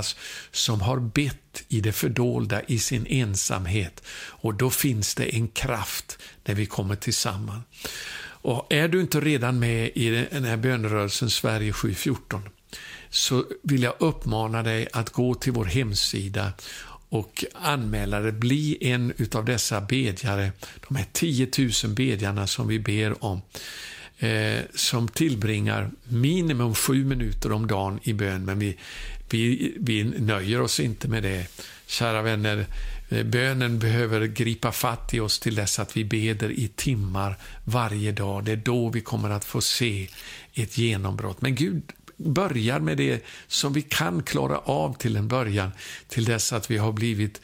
kallas, 0.00 0.16
som 0.52 0.80
har 0.80 1.00
bett 1.00 1.62
i 1.68 1.80
det 1.80 1.92
fördolda, 1.92 2.62
i 2.66 2.78
sin 2.78 3.06
ensamhet. 3.06 4.02
Och 4.42 4.54
då 4.54 4.70
finns 4.70 5.14
det 5.14 5.36
en 5.36 5.48
kraft 5.48 6.18
när 6.44 6.54
vi 6.54 6.66
kommer 6.66 6.96
tillsammans. 6.96 7.64
Och 8.42 8.66
är 8.72 8.88
du 8.88 9.00
inte 9.00 9.20
redan 9.20 9.58
med 9.58 9.90
i 9.94 10.26
den 10.30 10.44
här 10.44 10.56
bönerörelsen 10.56 11.30
Sverige 11.30 11.72
714 11.72 12.48
så 13.10 13.44
vill 13.62 13.82
jag 13.82 13.94
uppmana 13.98 14.62
dig 14.62 14.88
att 14.92 15.10
gå 15.10 15.34
till 15.34 15.52
vår 15.52 15.64
hemsida 15.64 16.52
och 17.10 17.44
anmäla 17.54 18.20
dig. 18.20 18.32
Bli 18.32 18.78
en 18.80 19.12
av 19.34 19.44
dessa 19.44 19.80
bedjare, 19.80 20.52
de 20.88 20.96
här 20.96 21.06
10 21.12 21.48
000 21.58 21.94
bedjarna 21.94 22.46
som 22.46 22.68
vi 22.68 22.78
ber 22.78 23.24
om, 23.24 23.42
eh, 24.18 24.62
som 24.74 25.08
tillbringar 25.08 25.90
minimum 26.08 26.74
sju 26.74 27.04
minuter 27.04 27.52
om 27.52 27.66
dagen 27.66 28.00
i 28.02 28.12
bön, 28.12 28.44
men 28.44 28.58
vi, 28.58 28.76
vi, 29.34 29.74
vi 29.80 30.04
nöjer 30.04 30.60
oss 30.60 30.80
inte 30.80 31.08
med 31.08 31.22
det. 31.22 31.46
Kära 31.86 32.22
vänner, 32.22 32.66
eh, 33.08 33.24
bönen 33.24 33.78
behöver 33.78 34.26
gripa 34.26 34.72
fatt 34.72 35.14
i 35.14 35.20
oss 35.20 35.38
till 35.38 35.54
dess 35.54 35.78
att 35.78 35.96
vi 35.96 36.04
beder 36.04 36.50
i 36.50 36.68
timmar 36.68 37.36
varje 37.64 38.12
dag. 38.12 38.44
Det 38.44 38.52
är 38.52 38.56
då 38.56 38.88
vi 38.88 39.00
kommer 39.00 39.30
att 39.30 39.44
få 39.44 39.60
se 39.60 40.08
ett 40.54 40.78
genombrott. 40.78 41.42
Men 41.42 41.54
Gud 41.54 41.82
börjar 42.16 42.80
med 42.80 42.96
det 42.96 43.24
som 43.46 43.72
vi 43.72 43.82
kan 43.82 44.22
klara 44.22 44.58
av 44.58 44.96
till 44.98 45.16
en 45.16 45.28
början, 45.28 45.70
till 46.08 46.24
dess 46.24 46.52
att 46.52 46.70
vi 46.70 46.76
har 46.76 46.92
blivit 46.92 47.40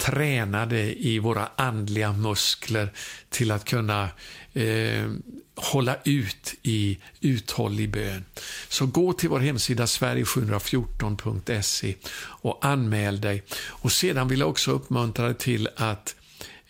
tränade 0.00 1.06
i 1.06 1.18
våra 1.18 1.48
andliga 1.56 2.12
muskler 2.12 2.92
till 3.28 3.50
att 3.50 3.64
kunna 3.64 4.08
eh, 4.52 5.10
hålla 5.54 5.96
ut 6.04 6.54
i 6.62 6.98
uthållig 7.20 7.90
bön. 7.90 8.24
Så 8.68 8.86
gå 8.86 9.12
till 9.12 9.28
vår 9.28 9.40
hemsida 9.40 9.84
sverige714.se 9.84 11.94
och 12.22 12.64
anmäl 12.64 13.20
dig. 13.20 13.42
Och 13.68 13.92
sedan 13.92 14.28
vill 14.28 14.40
jag 14.40 14.48
också 14.48 14.70
uppmuntra 14.70 15.24
dig 15.24 15.34
till 15.34 15.68
att 15.76 16.16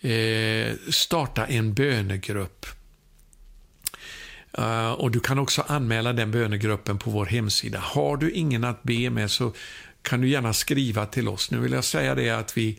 eh, 0.00 0.74
starta 0.88 1.46
en 1.46 1.74
bönegrupp. 1.74 2.66
Uh, 4.58 4.90
och 4.90 5.10
Du 5.10 5.20
kan 5.20 5.38
också 5.38 5.64
anmäla 5.66 6.12
den 6.12 6.30
bönegruppen 6.30 6.98
på 6.98 7.10
vår 7.10 7.26
hemsida. 7.26 7.78
Har 7.78 8.16
du 8.16 8.30
ingen 8.30 8.64
att 8.64 8.82
be 8.82 9.10
med 9.10 9.30
så 9.30 9.52
kan 10.02 10.20
du 10.20 10.28
gärna 10.28 10.52
skriva 10.52 11.06
till 11.06 11.28
oss. 11.28 11.50
Nu 11.50 11.58
vill 11.58 11.72
jag 11.72 11.84
säga 11.84 12.14
det 12.14 12.30
att 12.30 12.56
vi, 12.56 12.78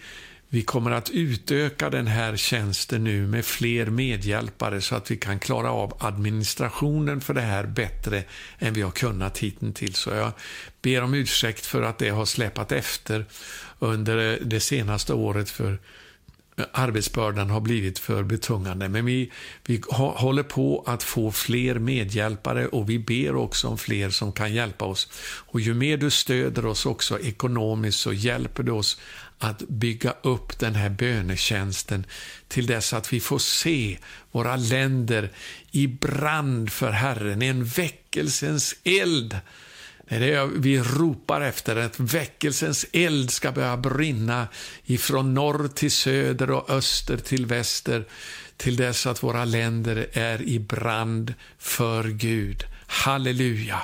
vi 0.54 0.62
kommer 0.62 0.92
att 0.92 1.10
utöka 1.10 1.90
den 1.90 2.08
här 2.08 2.38
tjänsten 2.38 3.04
nu 3.04 3.28
med 3.28 3.46
fler 3.46 3.86
medhjälpare 3.86 4.82
så 4.82 4.96
att 4.96 5.12
vi 5.12 5.18
kan 5.18 5.40
klara 5.40 5.72
av 5.72 5.98
administrationen 6.00 7.22
för 7.22 7.34
det 7.34 7.42
här 7.42 7.66
bättre 7.66 8.24
än 8.60 8.74
vi 8.74 8.82
har 8.82 8.92
kunnat 8.92 9.38
hittills. 9.38 9.98
Så 9.98 10.10
jag 10.10 10.32
ber 10.82 11.04
om 11.04 11.14
ursäkt 11.14 11.66
för 11.66 11.82
att 11.82 11.98
det 11.98 12.10
har 12.10 12.26
släpat 12.26 12.72
efter 12.72 13.26
under 13.80 14.40
det 14.42 14.60
senaste 14.60 15.14
året 15.14 15.50
för 15.50 15.80
arbetsbördan 16.72 17.50
har 17.50 17.62
blivit 17.62 18.00
för 18.00 18.24
betungande. 18.24 18.90
Men 18.90 19.06
vi, 19.06 19.32
vi 19.66 19.82
håller 19.90 20.44
på 20.44 20.84
att 20.88 21.04
få 21.04 21.32
fler 21.32 21.80
medhjälpare 21.80 22.68
och 22.68 22.90
vi 22.90 23.00
ber 23.00 23.36
också 23.36 23.68
om 23.68 23.78
fler 23.78 24.10
som 24.10 24.32
kan 24.32 24.54
hjälpa 24.54 24.86
oss. 24.86 25.10
Och 25.24 25.60
ju 25.60 25.74
mer 25.74 25.98
du 25.98 26.10
stöder 26.10 26.66
oss 26.66 26.86
också 26.86 27.20
ekonomiskt 27.20 28.00
så 28.00 28.14
hjälper 28.14 28.64
du 28.64 28.72
oss 28.72 28.98
att 29.41 29.60
bygga 29.60 30.13
upp 30.21 30.60
den 30.60 30.75
här 30.75 30.89
bönetjänsten 30.89 32.06
till 32.47 32.67
dess 32.67 32.93
att 32.93 33.13
vi 33.13 33.19
får 33.19 33.39
se 33.39 33.97
våra 34.32 34.56
länder 34.56 35.30
i 35.71 35.88
brand 35.88 36.71
för 36.71 36.91
Herren, 36.91 37.41
en 37.41 37.65
väckelsens 37.65 38.75
eld 38.84 39.39
det 40.12 40.15
är 40.15 40.19
det 40.19 40.49
vi 40.56 40.80
ropar 40.80 41.41
efter, 41.41 41.75
att 41.75 41.99
väckelsens 41.99 42.86
eld 42.93 43.32
ska 43.32 43.51
börja 43.51 43.77
brinna 43.77 44.47
ifrån 44.86 45.34
norr 45.34 45.67
till 45.67 45.91
söder 45.91 46.51
och 46.51 46.69
öster 46.69 47.17
till 47.17 47.45
väster 47.45 48.06
till 48.58 48.75
dess 48.75 49.06
att 49.06 49.23
våra 49.23 49.45
länder 49.45 50.08
är 50.13 50.41
i 50.41 50.60
brand 50.60 51.34
för 51.58 52.04
Gud. 52.04 52.63
Halleluja! 52.88 53.82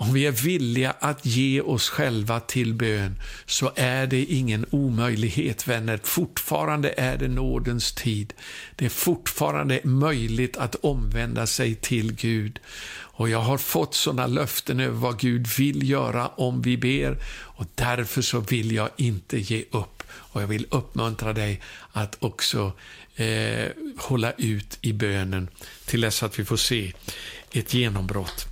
Om 0.00 0.12
vi 0.12 0.26
är 0.26 0.32
villiga 0.32 0.90
att 1.00 1.26
ge 1.26 1.60
oss 1.60 1.88
själva 1.88 2.40
till 2.40 2.74
bön 2.74 3.20
så 3.46 3.72
är 3.76 4.06
det 4.06 4.24
ingen 4.24 4.66
omöjlighet, 4.70 5.68
vänner. 5.68 6.00
Fortfarande 6.02 6.94
är 6.96 7.16
det 7.16 7.28
nådens 7.28 7.92
tid. 7.92 8.34
Det 8.76 8.84
är 8.84 8.88
fortfarande 8.88 9.80
möjligt 9.84 10.56
att 10.56 10.74
omvända 10.74 11.46
sig 11.46 11.74
till 11.74 12.12
Gud. 12.12 12.60
Och 12.92 13.28
jag 13.28 13.40
har 13.40 13.58
fått 13.58 13.94
sådana 13.94 14.26
löften 14.26 14.80
över 14.80 14.96
vad 14.96 15.18
Gud 15.18 15.46
vill 15.58 15.90
göra 15.90 16.28
om 16.28 16.62
vi 16.62 16.76
ber 16.76 17.18
och 17.32 17.66
därför 17.74 18.22
så 18.22 18.40
vill 18.40 18.72
jag 18.72 18.90
inte 18.96 19.38
ge 19.38 19.64
upp. 19.70 20.02
Och 20.12 20.42
jag 20.42 20.46
vill 20.46 20.66
uppmuntra 20.70 21.32
dig 21.32 21.60
att 21.92 22.16
också 22.20 22.72
eh, 23.14 23.68
hålla 23.96 24.32
ut 24.32 24.78
i 24.80 24.92
bönen 24.92 25.48
till 25.86 26.00
dess 26.00 26.22
att 26.22 26.38
vi 26.38 26.44
får 26.44 26.56
se 26.56 26.92
ett 27.52 27.74
genombrott. 27.74 28.46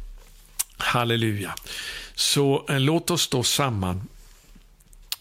Halleluja. 0.78 1.54
Så 2.14 2.66
eh, 2.68 2.80
låt 2.80 3.10
oss 3.10 3.22
stå 3.22 3.42
samman. 3.42 4.08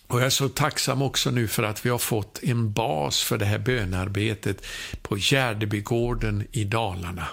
Och 0.07 0.19
jag 0.19 0.25
är 0.25 0.29
så 0.29 0.49
tacksam 0.49 1.01
också 1.01 1.31
nu 1.31 1.47
för 1.47 1.63
att 1.63 1.85
vi 1.85 1.89
har 1.89 1.97
fått 1.97 2.39
en 2.43 2.71
bas 2.71 3.23
för 3.23 3.37
det 3.37 3.45
här 3.45 3.59
bönarbetet 3.59 4.65
på 5.01 5.17
Gärdebygården 5.17 6.47
i 6.51 6.63
Dalarna. 6.63 7.27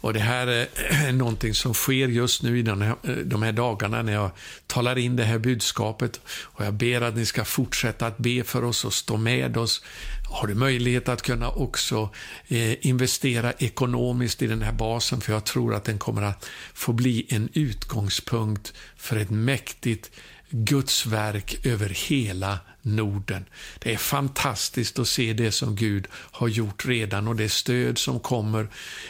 Och 0.00 0.12
Det 0.12 0.20
här 0.20 0.46
är 0.90 1.12
någonting 1.12 1.54
som 1.54 1.74
sker 1.74 2.08
just 2.08 2.42
nu 2.42 2.58
i 2.58 2.68
eh, 2.68 2.94
de 3.24 3.42
här, 3.42 3.52
dagarna 3.52 4.02
när 4.02 4.12
jag 4.12 4.30
talar 4.66 4.98
in 4.98 5.16
det 5.16 5.24
här 5.24 5.38
budskapet. 5.38 6.20
Och 6.42 6.64
Jag 6.64 6.74
ber 6.74 7.00
att 7.00 7.16
ni 7.16 7.26
ska 7.26 7.44
fortsätta 7.44 8.06
att 8.06 8.18
be 8.18 8.44
för 8.44 8.64
oss 8.64 8.84
och 8.84 8.94
stå 8.94 9.16
med 9.16 9.56
oss. 9.56 9.82
Har 10.30 10.46
du 10.46 10.54
möjlighet 10.54 11.08
att 11.08 11.22
kunna 11.22 11.50
också 11.50 12.10
eh, 12.48 12.86
investera 12.86 13.52
ekonomiskt 13.52 14.42
i 14.42 14.46
den 14.46 14.62
här 14.62 14.72
basen, 14.72 15.20
för 15.20 15.32
jag 15.32 15.44
tror 15.44 15.74
att 15.74 15.84
den 15.84 15.98
kommer 15.98 16.22
att 16.22 16.48
få 16.74 16.92
bli 16.92 17.26
en 17.28 17.48
utgångspunkt 17.52 18.72
för 18.96 19.16
ett 19.16 19.30
mäktigt 19.30 20.10
Guds 20.50 21.06
verk 21.06 21.66
över 21.66 21.88
hela 21.88 22.58
Norden. 22.82 23.44
Det 23.78 23.92
är 23.92 23.96
fantastiskt 23.96 24.98
att 24.98 25.08
se 25.08 25.32
det 25.32 25.52
som 25.52 25.76
Gud 25.76 26.06
har 26.12 26.48
gjort 26.48 26.86
redan 26.86 27.28
och 27.28 27.36
det 27.36 27.48
stöd 27.48 27.98
som 27.98 28.20
kommer 28.20 28.68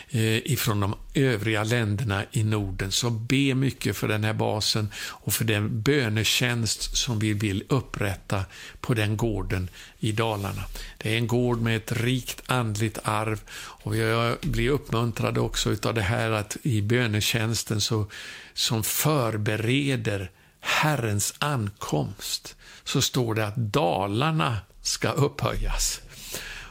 eh, 0.08 0.52
ifrån 0.52 0.80
de 0.80 0.94
övriga 1.14 1.64
länderna 1.64 2.24
i 2.32 2.44
Norden. 2.44 2.92
Så 2.92 3.10
be 3.10 3.54
mycket 3.54 3.96
för 3.96 4.08
den 4.08 4.24
här 4.24 4.32
basen 4.32 4.92
och 4.96 5.32
för 5.32 5.44
den 5.44 5.82
bönetjänst 5.82 6.96
som 6.96 7.18
vi 7.18 7.32
vill 7.32 7.64
upprätta 7.68 8.44
på 8.80 8.94
den 8.94 9.16
gården 9.16 9.68
i 9.98 10.12
Dalarna. 10.12 10.62
Det 10.98 11.12
är 11.12 11.16
en 11.16 11.26
gård 11.26 11.60
med 11.60 11.76
ett 11.76 11.92
rikt 11.92 12.42
andligt 12.46 12.98
arv 13.02 13.40
och 13.56 13.96
jag 13.96 14.36
blir 14.40 14.70
uppmuntrade 14.70 15.40
också 15.40 15.76
av 15.82 15.94
det 15.94 16.02
här 16.02 16.30
att 16.30 16.56
i 16.62 16.82
bönetjänsten 16.82 17.80
så, 17.80 18.06
som 18.54 18.82
förbereder 18.82 20.30
Herrens 20.60 21.34
ankomst 21.38 22.56
så 22.84 23.02
står 23.02 23.34
det 23.34 23.46
att 23.46 23.56
Dalarna 23.56 24.58
ska 24.82 25.10
upphöjas. 25.10 26.00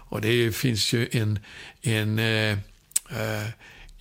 Och 0.10 0.22
det 0.22 0.56
finns 0.56 0.94
ju 0.94 1.10
en, 1.12 1.40
en, 1.82 2.20
eh, 2.20 2.52
eh, 3.10 3.48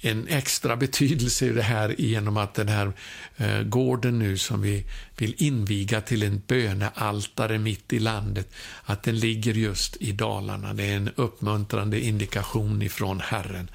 en 0.00 0.28
extra 0.28 0.76
betydelse 0.76 1.46
i 1.46 1.52
det 1.52 1.62
här 1.62 1.94
genom 1.98 2.36
att 2.36 2.54
den 2.54 2.68
här 2.68 2.92
eh, 3.36 3.62
gården 3.62 4.18
nu 4.18 4.38
som 4.38 4.62
vi 4.62 4.84
vill 5.16 5.34
inviga 5.38 6.00
till 6.00 6.22
en 6.22 6.42
bönealtare 6.46 7.58
mitt 7.58 7.92
i 7.92 7.98
landet, 7.98 8.48
att 8.84 9.02
den 9.02 9.18
ligger 9.18 9.54
just 9.54 9.96
i 9.96 10.12
Dalarna. 10.12 10.74
Det 10.74 10.84
är 10.84 10.96
en 10.96 11.10
uppmuntrande 11.16 12.00
indikation 12.00 12.82
ifrån 12.82 13.20
Herren 13.20 13.70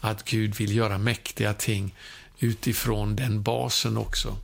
att 0.00 0.24
Gud 0.24 0.54
vill 0.54 0.76
göra 0.76 0.98
mäktiga 0.98 1.54
ting 1.54 1.94
utifrån 2.38 3.16
den 3.16 3.42
basen 3.42 3.96
också. 3.96 4.36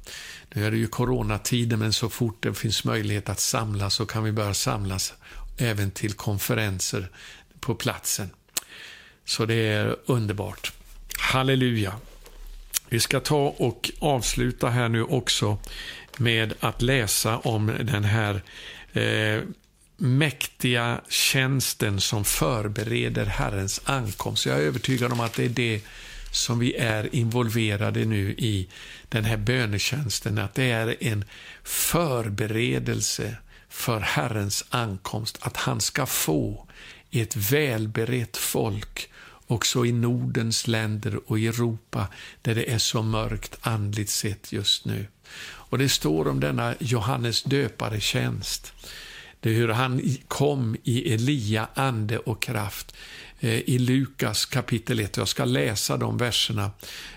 Nu 0.54 0.66
är 0.66 0.70
det 0.70 0.76
ju 0.76 0.86
coronatider, 0.86 1.76
men 1.76 1.92
så 1.92 2.08
fort 2.08 2.42
det 2.42 2.54
finns 2.54 2.84
möjlighet 2.84 3.28
att 3.28 3.40
samlas 3.40 3.94
så 3.94 4.06
kan 4.06 4.24
vi 4.24 4.32
börja 4.32 4.54
samlas 4.54 5.14
även 5.58 5.90
till 5.90 6.12
konferenser 6.12 7.08
på 7.60 7.74
platsen. 7.74 8.30
Så 9.24 9.46
det 9.46 9.54
är 9.54 9.96
underbart. 10.06 10.72
Halleluja. 11.18 11.94
Vi 12.88 13.00
ska 13.00 13.20
ta 13.20 13.54
och 13.58 13.90
avsluta 13.98 14.70
här 14.70 14.88
nu 14.88 15.02
också 15.02 15.58
med 16.16 16.54
att 16.60 16.82
läsa 16.82 17.38
om 17.38 17.66
den 17.66 18.04
här 18.04 18.42
eh, 18.92 19.42
mäktiga 19.96 21.00
tjänsten 21.08 22.00
som 22.00 22.24
förbereder 22.24 23.26
Herrens 23.26 23.80
ankomst. 23.84 24.46
Jag 24.46 24.56
är 24.56 24.62
övertygad 24.62 25.12
om 25.12 25.20
att 25.20 25.34
det 25.34 25.44
är 25.44 25.48
det 25.48 25.80
som 26.32 26.58
vi 26.58 26.74
är 26.74 27.14
involverade 27.14 28.04
nu 28.04 28.30
i 28.30 28.68
den 29.08 29.24
här 29.24 29.36
bönetjänsten, 29.36 30.38
att 30.38 30.54
det 30.54 30.70
är 30.70 31.04
en 31.04 31.24
förberedelse 31.62 33.36
för 33.68 34.00
Herrens 34.00 34.64
ankomst, 34.70 35.38
att 35.40 35.56
han 35.56 35.80
ska 35.80 36.06
få 36.06 36.66
ett 37.10 37.36
välberett 37.36 38.36
folk 38.36 39.10
också 39.46 39.86
i 39.86 39.92
Nordens 39.92 40.66
länder 40.66 41.20
och 41.26 41.38
i 41.38 41.46
Europa 41.46 42.08
där 42.42 42.54
det 42.54 42.72
är 42.72 42.78
så 42.78 43.02
mörkt 43.02 43.58
andligt 43.60 44.10
sett 44.10 44.52
just 44.52 44.84
nu. 44.84 45.06
Och 45.44 45.78
Det 45.78 45.88
står 45.88 46.28
om 46.28 46.40
denna 46.40 46.74
Johannes 46.80 47.42
döpare 47.42 48.00
tjänst. 48.00 48.72
Det 49.42 49.50
är 49.50 49.54
hur 49.54 49.68
han 49.68 50.16
kom 50.28 50.76
i 50.82 51.14
Elia 51.14 51.68
ande 51.74 52.18
och 52.18 52.42
kraft 52.42 52.94
eh, 53.40 53.58
i 53.58 53.78
Lukas 53.78 54.46
kapitel 54.46 55.00
1. 55.00 55.16
Jag 55.16 55.28
ska 55.28 55.44
läsa 55.44 55.96
de 55.96 56.16
verserna 56.16 56.70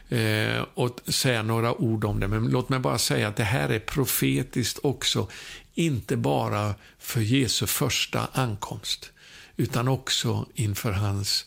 eh, 0.09 0.65
och 0.73 0.99
säga 1.07 1.43
några 1.43 1.73
ord 1.73 2.05
om 2.05 2.19
det. 2.19 2.27
Men 2.27 2.49
låt 2.49 2.69
mig 2.69 2.79
bara 2.79 2.97
säga 2.97 3.27
att 3.27 3.35
det 3.35 3.43
här 3.43 3.69
är 3.69 3.79
profetiskt 3.79 4.79
också, 4.83 5.27
inte 5.73 6.17
bara 6.17 6.75
för 6.99 7.21
Jesu 7.21 7.67
första 7.67 8.27
ankomst, 8.33 9.11
utan 9.57 9.87
också 9.87 10.45
inför 10.53 10.91
hans 10.91 11.45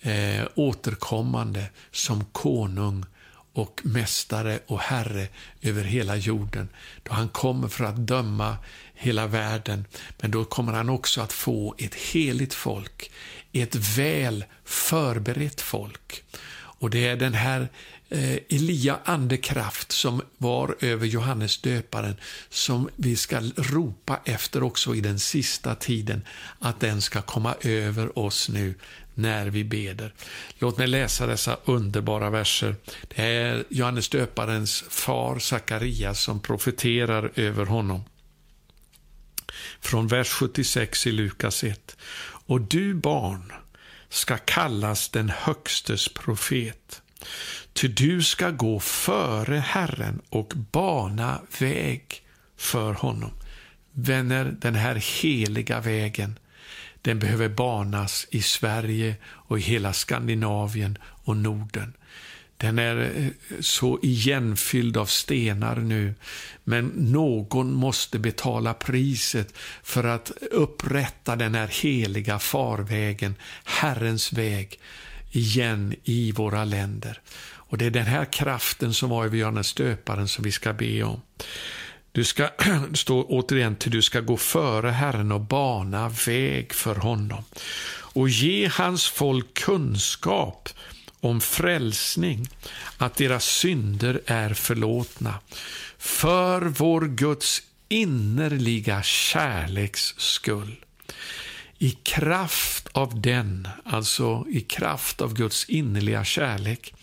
eh, 0.00 0.44
återkommande 0.54 1.64
som 1.90 2.24
konung 2.24 3.04
och 3.52 3.80
mästare 3.84 4.58
och 4.66 4.80
herre 4.80 5.28
över 5.62 5.84
hela 5.84 6.16
jorden. 6.16 6.68
Då 7.02 7.12
han 7.12 7.28
kommer 7.28 7.68
för 7.68 7.84
att 7.84 7.96
döma 7.96 8.56
hela 8.94 9.26
världen, 9.26 9.84
men 10.20 10.30
då 10.30 10.44
kommer 10.44 10.72
han 10.72 10.88
också 10.88 11.20
att 11.20 11.32
få 11.32 11.74
ett 11.78 11.94
heligt 11.94 12.54
folk, 12.54 13.10
ett 13.52 13.74
väl 13.74 14.44
förberett 14.64 15.60
folk. 15.60 16.24
Och 16.54 16.90
det 16.90 17.06
är 17.06 17.16
den 17.16 17.34
här 17.34 17.68
eh, 18.08 18.36
Elia 18.48 18.98
andekraft 19.04 19.92
som 19.92 20.22
var 20.38 20.76
över 20.80 21.06
Johannes 21.06 21.58
döparen 21.58 22.16
som 22.48 22.88
vi 22.96 23.16
ska 23.16 23.40
ropa 23.56 24.20
efter 24.24 24.62
också 24.62 24.94
i 24.94 25.00
den 25.00 25.18
sista 25.18 25.74
tiden, 25.74 26.22
att 26.58 26.80
den 26.80 27.02
ska 27.02 27.22
komma 27.22 27.54
över 27.60 28.18
oss 28.18 28.48
nu 28.48 28.74
när 29.14 29.46
vi 29.46 29.64
beder. 29.64 30.14
Låt 30.58 30.78
mig 30.78 30.86
läsa 30.86 31.26
dessa 31.26 31.56
underbara 31.64 32.30
verser. 32.30 32.76
Det 33.08 33.22
är 33.22 33.64
Johannes 33.68 34.08
döparens 34.08 34.84
far 34.88 35.38
Sakarias 35.38 36.20
som 36.20 36.40
profeterar 36.40 37.32
över 37.34 37.66
honom. 37.66 38.04
Från 39.80 40.06
vers 40.06 40.28
76 40.28 41.06
i 41.06 41.12
Lukas 41.12 41.64
1. 41.64 41.96
Och 42.46 42.60
du 42.60 42.94
barn 42.94 43.52
ska 44.08 44.36
kallas 44.36 45.08
den 45.08 45.30
högstes 45.30 46.08
profet. 46.08 47.02
Ty 47.72 47.88
du 47.88 48.22
ska 48.22 48.50
gå 48.50 48.80
före 48.80 49.56
Herren 49.56 50.20
och 50.28 50.52
bana 50.72 51.40
väg 51.58 52.22
för 52.56 52.92
honom. 52.92 53.30
Vänner, 53.92 54.54
den 54.60 54.74
här 54.74 54.94
heliga 54.94 55.80
vägen, 55.80 56.38
den 57.02 57.18
behöver 57.18 57.48
banas 57.48 58.26
i 58.30 58.42
Sverige 58.42 59.16
och 59.24 59.58
i 59.58 59.62
hela 59.62 59.92
Skandinavien 59.92 60.98
och 61.02 61.36
Norden. 61.36 61.92
Den 62.62 62.78
är 62.78 63.00
eh, 63.16 63.60
så 63.60 63.98
igenfylld 64.02 64.96
av 64.96 65.06
stenar 65.06 65.76
nu. 65.76 66.14
Men 66.64 66.86
någon 66.86 67.72
måste 67.72 68.18
betala 68.18 68.74
priset 68.74 69.54
för 69.82 70.04
att 70.04 70.30
upprätta 70.50 71.36
den 71.36 71.54
här 71.54 71.82
heliga 71.82 72.38
farvägen, 72.38 73.34
Herrens 73.64 74.32
väg, 74.32 74.80
igen 75.30 75.94
i 76.04 76.32
våra 76.32 76.64
länder. 76.64 77.20
Och 77.42 77.78
Det 77.78 77.86
är 77.86 77.90
den 77.90 78.06
här 78.06 78.24
kraften 78.24 78.94
som 78.94 79.10
var 79.10 79.24
över 79.24 79.36
Johannes 79.36 79.74
döparen 79.74 80.28
som 80.28 80.44
vi 80.44 80.52
ska 80.52 80.72
be 80.72 81.02
om. 81.02 81.20
Du 82.12 82.24
ska, 82.24 82.48
stå 82.94 83.24
återigen, 83.24 83.76
till 83.76 83.92
du 83.92 84.02
ska 84.02 84.20
gå 84.20 84.36
före 84.36 84.90
Herren 84.90 85.32
och 85.32 85.40
bana 85.40 86.08
väg 86.08 86.72
för 86.72 86.94
honom 86.94 87.44
och 88.14 88.28
ge 88.28 88.68
hans 88.68 89.06
folk 89.06 89.54
kunskap 89.54 90.68
om 91.22 91.40
frälsning, 91.40 92.48
att 92.98 93.14
deras 93.14 93.44
synder 93.44 94.20
är 94.26 94.54
förlåtna. 94.54 95.38
För 95.98 96.62
vår 96.62 97.00
Guds 97.00 97.62
innerliga 97.88 99.02
kärleks 99.02 100.14
skull. 100.16 100.84
I 101.78 101.90
kraft 101.90 102.88
av 102.92 103.20
den, 103.20 103.68
alltså 103.84 104.46
i 104.50 104.60
kraft 104.60 105.20
av 105.20 105.34
Guds 105.34 105.68
innerliga 105.68 106.24
kärlek, 106.24 106.94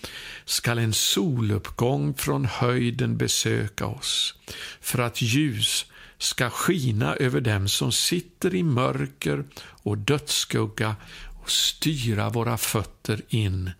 skall 0.45 0.77
en 0.77 0.93
soluppgång 0.93 2.13
från 2.13 2.45
höjden 2.45 3.17
besöka 3.17 3.85
oss, 3.85 4.35
för 4.81 4.99
att 4.99 5.21
ljus 5.21 5.85
ska 6.17 6.49
skina 6.49 7.15
över 7.15 7.41
dem 7.41 7.67
som 7.69 7.91
sitter 7.91 8.55
i 8.55 8.63
mörker 8.63 9.43
och 9.59 9.97
dödsskugga 9.97 10.95
och 11.41 11.51
styra 11.51 12.29
våra 12.29 12.57
fötter 12.57 13.21
in 13.29 13.71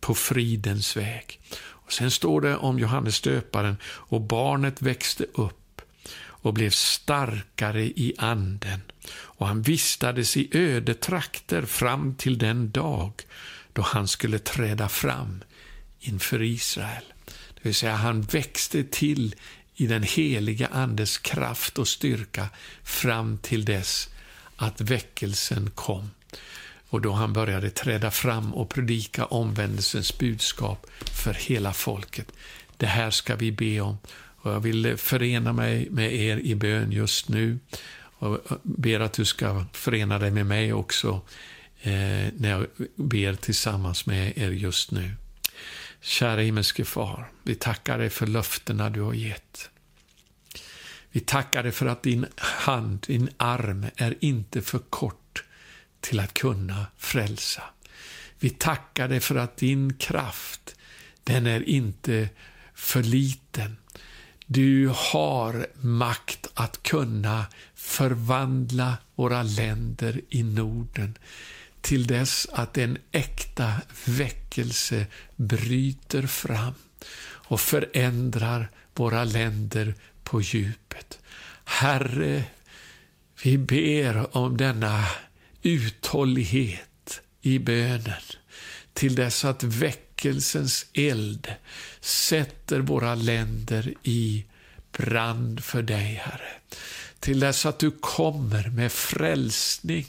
på 0.00 0.14
fridens 0.14 0.96
väg. 0.96 1.40
Och 1.60 1.92
Sen 1.92 2.10
står 2.10 2.40
det 2.40 2.56
om 2.56 2.78
Johannes 2.78 3.20
döparen, 3.20 3.76
och 3.84 4.20
barnet 4.20 4.82
växte 4.82 5.24
upp 5.34 5.82
och 6.20 6.54
blev 6.54 6.70
starkare 6.70 7.82
i 7.84 8.14
anden, 8.18 8.80
och 9.10 9.46
han 9.46 9.62
vistades 9.62 10.36
i 10.36 10.48
öde 10.52 10.94
trakter 10.94 11.62
fram 11.62 12.14
till 12.14 12.38
den 12.38 12.70
dag 12.70 13.12
då 13.72 13.82
han 13.82 14.08
skulle 14.08 14.38
träda 14.38 14.88
fram 14.88 15.44
inför 16.00 16.42
Israel. 16.42 17.04
Det 17.54 17.60
vill 17.62 17.74
säga, 17.74 17.94
han 17.94 18.22
växte 18.22 18.84
till 18.84 19.34
i 19.74 19.86
den 19.86 20.02
heliga 20.02 20.66
Andes 20.66 21.18
kraft 21.18 21.78
och 21.78 21.88
styrka 21.88 22.48
fram 22.82 23.38
till 23.38 23.64
dess 23.64 24.08
att 24.56 24.80
väckelsen 24.80 25.70
kom 25.70 26.10
och 26.88 27.00
då 27.00 27.12
han 27.12 27.32
började 27.32 27.70
träda 27.70 28.10
fram 28.10 28.54
och 28.54 28.68
predika 28.68 29.24
omvändelsens 29.24 30.18
budskap 30.18 30.86
för 31.12 31.32
hela 31.34 31.72
folket. 31.72 32.32
Det 32.76 32.86
här 32.86 33.10
ska 33.10 33.36
vi 33.36 33.52
be 33.52 33.80
om. 33.80 33.98
Och 34.40 34.52
jag 34.52 34.60
vill 34.60 34.96
förena 34.96 35.52
mig 35.52 35.88
med 35.90 36.14
er 36.14 36.36
i 36.36 36.54
bön 36.54 36.92
just 36.92 37.28
nu 37.28 37.58
och 38.18 38.38
ber 38.62 39.00
att 39.00 39.12
du 39.12 39.24
ska 39.24 39.64
förena 39.72 40.18
dig 40.18 40.30
med 40.30 40.46
mig 40.46 40.72
också 40.72 41.20
eh, 41.82 41.92
när 42.36 42.48
jag 42.48 42.66
ber 42.94 43.34
tillsammans 43.34 44.06
med 44.06 44.38
er 44.38 44.50
just 44.50 44.90
nu. 44.90 45.14
Kära 46.00 46.40
himmelske 46.40 46.84
far, 46.84 47.30
vi 47.42 47.54
tackar 47.54 47.98
dig 47.98 48.10
för 48.10 48.26
löftena 48.26 48.90
du 48.90 49.00
har 49.00 49.14
gett. 49.14 49.70
Vi 51.10 51.20
tackar 51.20 51.62
dig 51.62 51.72
för 51.72 51.86
att 51.86 52.02
din 52.02 52.26
hand, 52.36 53.04
din 53.06 53.28
arm 53.36 53.86
är 53.96 54.14
inte 54.20 54.62
för 54.62 54.78
kort 54.78 55.27
till 56.00 56.20
att 56.20 56.34
kunna 56.34 56.86
frälsa. 56.96 57.62
Vi 58.38 58.50
tackar 58.50 59.08
dig 59.08 59.20
för 59.20 59.34
att 59.34 59.56
din 59.56 59.94
kraft, 59.94 60.76
den 61.24 61.46
är 61.46 61.68
inte 61.68 62.28
för 62.74 63.02
liten. 63.02 63.76
Du 64.46 64.92
har 64.94 65.66
makt 65.80 66.46
att 66.54 66.82
kunna 66.82 67.46
förvandla 67.74 68.96
våra 69.14 69.42
länder 69.42 70.20
i 70.28 70.42
Norden 70.42 71.18
till 71.80 72.06
dess 72.06 72.46
att 72.52 72.78
en 72.78 72.98
äkta 73.12 73.72
väckelse 74.04 75.06
bryter 75.36 76.26
fram 76.26 76.74
och 77.20 77.60
förändrar 77.60 78.70
våra 78.94 79.24
länder 79.24 79.94
på 80.24 80.40
djupet. 80.40 81.18
Herre, 81.64 82.44
vi 83.42 83.58
ber 83.58 84.36
om 84.36 84.56
denna 84.56 85.04
uthållighet 85.62 87.20
i 87.40 87.58
bönen 87.58 88.22
till 88.92 89.14
dess 89.14 89.44
att 89.44 89.62
väckelsens 89.62 90.86
eld 90.92 91.54
sätter 92.00 92.80
våra 92.80 93.14
länder 93.14 93.94
i 94.02 94.44
brand 94.92 95.64
för 95.64 95.82
dig, 95.82 96.20
Herre. 96.24 96.50
Till 97.20 97.40
dess 97.40 97.66
att 97.66 97.78
du 97.78 97.90
kommer 97.90 98.68
med 98.68 98.92
frälsning 98.92 100.06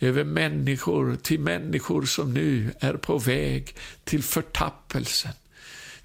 över 0.00 0.24
människor, 0.24 1.16
till 1.22 1.40
människor 1.40 2.02
som 2.02 2.34
nu 2.34 2.74
är 2.80 2.94
på 2.94 3.18
väg 3.18 3.74
till 4.04 4.22
förtappelsen, 4.22 5.32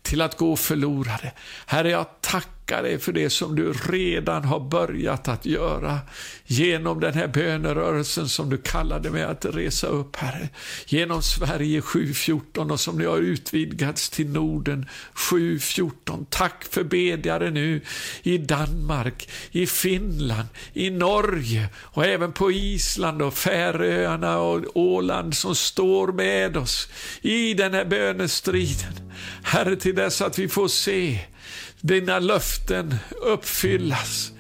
till 0.02 0.22
att 0.22 0.38
gå 0.38 0.56
förlorade. 0.56 1.32
Herre, 1.66 1.90
jag 1.90 2.22
tackar 2.22 2.55
tacka 2.66 2.82
dig 2.82 3.00
för 3.00 3.12
det 3.12 3.30
som 3.30 3.56
du 3.56 3.74
redan 3.74 4.44
har 4.44 4.60
börjat 4.60 5.28
att 5.28 5.46
göra 5.46 6.00
genom 6.46 7.00
den 7.00 7.14
här 7.14 7.28
bönerörelsen 7.28 8.30
som 8.30 8.50
du 8.50 8.58
kallade 8.58 9.10
mig 9.10 9.24
att 9.24 9.46
resa 9.46 9.88
upp, 9.88 10.16
Herre. 10.16 10.50
Genom 10.88 11.22
Sverige 11.22 11.80
7.14 11.80 12.72
och 12.72 12.80
som 12.80 12.98
nu 12.98 13.08
har 13.08 13.18
utvidgats 13.18 14.10
till 14.10 14.30
Norden 14.30 14.86
7.14. 15.16 16.26
Tack 16.30 16.66
för 16.70 16.84
bedjare 16.84 17.52
nu 17.52 17.82
i 18.24 18.38
Danmark, 18.38 19.30
i 19.52 19.68
Finland, 19.68 20.48
i 20.74 20.90
Norge 20.90 21.70
och 21.78 22.06
även 22.06 22.32
på 22.32 22.52
Island 22.52 23.22
och 23.22 23.34
Färöarna 23.34 24.40
och 24.40 24.78
Åland 24.78 25.36
som 25.36 25.56
står 25.56 26.12
med 26.12 26.58
oss 26.58 26.90
i 27.22 27.54
den 27.54 27.74
här 27.74 27.86
bönestriden. 27.86 29.12
Herre, 29.44 29.76
till 29.76 29.96
dess 29.96 30.22
att 30.22 30.40
vi 30.40 30.48
får 30.48 30.68
se 30.68 31.20
dina 31.86 32.20
löften 32.20 32.96
uppfyllas. 33.22 34.32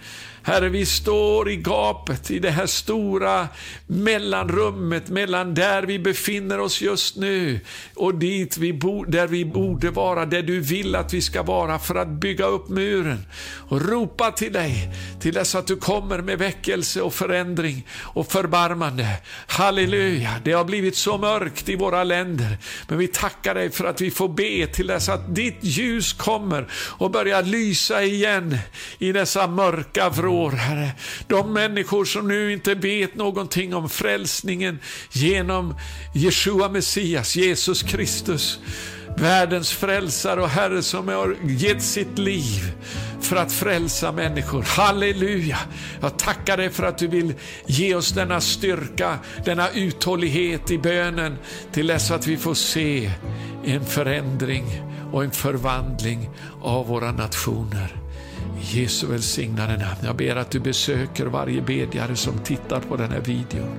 Herre, 0.47 0.69
vi 0.69 0.85
står 0.85 1.49
i 1.49 1.55
gapet, 1.55 2.31
i 2.31 2.39
det 2.39 2.51
här 2.51 2.65
stora 2.65 3.47
mellanrummet 3.87 5.09
mellan 5.09 5.53
där 5.53 5.83
vi 5.83 5.99
befinner 5.99 6.59
oss 6.59 6.81
just 6.81 7.15
nu 7.15 7.59
och 7.95 8.15
dit 8.15 8.57
vi 8.57 8.73
bo, 8.73 9.03
där 9.03 9.27
vi 9.27 9.45
borde 9.45 9.89
vara, 9.89 10.25
där 10.25 10.41
du 10.41 10.59
vill 10.59 10.95
att 10.95 11.13
vi 11.13 11.21
ska 11.21 11.43
vara 11.43 11.79
för 11.79 11.95
att 11.95 12.07
bygga 12.07 12.45
upp 12.45 12.69
muren 12.69 13.25
och 13.69 13.89
ropa 13.89 14.31
till 14.31 14.53
dig 14.53 14.89
till 15.21 15.33
dess 15.33 15.55
att 15.55 15.67
du 15.67 15.75
kommer 15.75 16.21
med 16.21 16.39
väckelse 16.39 17.01
och 17.01 17.13
förändring 17.13 17.87
och 17.91 18.31
förbarmande. 18.31 19.07
Halleluja, 19.47 20.31
det 20.43 20.51
har 20.51 20.65
blivit 20.65 20.95
så 20.95 21.17
mörkt 21.17 21.69
i 21.69 21.75
våra 21.75 22.03
länder, 22.03 22.57
men 22.87 22.97
vi 22.97 23.07
tackar 23.07 23.55
dig 23.55 23.69
för 23.69 23.85
att 23.85 24.01
vi 24.01 24.11
får 24.11 24.29
be 24.29 24.67
till 24.67 24.87
dess 24.87 25.09
att 25.09 25.35
ditt 25.35 25.57
ljus 25.61 26.13
kommer 26.13 26.67
och 26.73 27.11
börjar 27.11 27.43
lysa 27.43 28.03
igen 28.03 28.57
i 28.99 29.11
dessa 29.11 29.47
mörka 29.47 30.09
vrår 30.09 30.34
år, 30.35 30.51
Herre. 30.51 30.91
De 31.27 31.53
människor 31.53 32.05
som 32.05 32.27
nu 32.27 32.53
inte 32.53 32.75
vet 32.75 33.15
någonting 33.15 33.75
om 33.75 33.89
frälsningen 33.89 34.79
genom 35.11 35.75
Jeshua 36.13 36.69
Messias, 36.69 37.35
Jesus 37.35 37.83
Kristus, 37.83 38.59
världens 39.17 39.71
frälsare 39.71 40.41
och 40.41 40.49
Herre 40.49 40.81
som 40.83 41.07
har 41.07 41.35
gett 41.43 41.83
sitt 41.83 42.17
liv 42.17 42.71
för 43.21 43.35
att 43.35 43.51
frälsa 43.51 44.11
människor. 44.11 44.61
Halleluja! 44.61 45.57
Jag 46.01 46.19
tackar 46.19 46.57
dig 46.57 46.69
för 46.69 46.83
att 46.83 46.97
du 46.97 47.07
vill 47.07 47.33
ge 47.65 47.95
oss 47.95 48.11
denna 48.11 48.41
styrka, 48.41 49.19
denna 49.45 49.69
uthållighet 49.69 50.71
i 50.71 50.77
bönen 50.77 51.37
till 51.71 51.87
dess 51.87 52.11
att 52.11 52.27
vi 52.27 52.37
får 52.37 52.53
se 52.53 53.11
en 53.65 53.85
förändring 53.85 54.65
och 55.11 55.23
en 55.23 55.31
förvandling 55.31 56.29
av 56.61 56.87
våra 56.87 57.11
nationer. 57.11 58.04
Jesu 58.61 59.07
välsignade 59.07 59.77
namn. 59.77 59.99
Jag 60.03 60.15
ber 60.15 60.35
att 60.35 60.51
du 60.51 60.59
besöker 60.59 61.25
varje 61.25 61.61
bedjare 61.61 62.15
som 62.15 62.39
tittar 62.39 62.79
på 62.79 62.95
den 62.95 63.11
här 63.11 63.21
videon. 63.21 63.75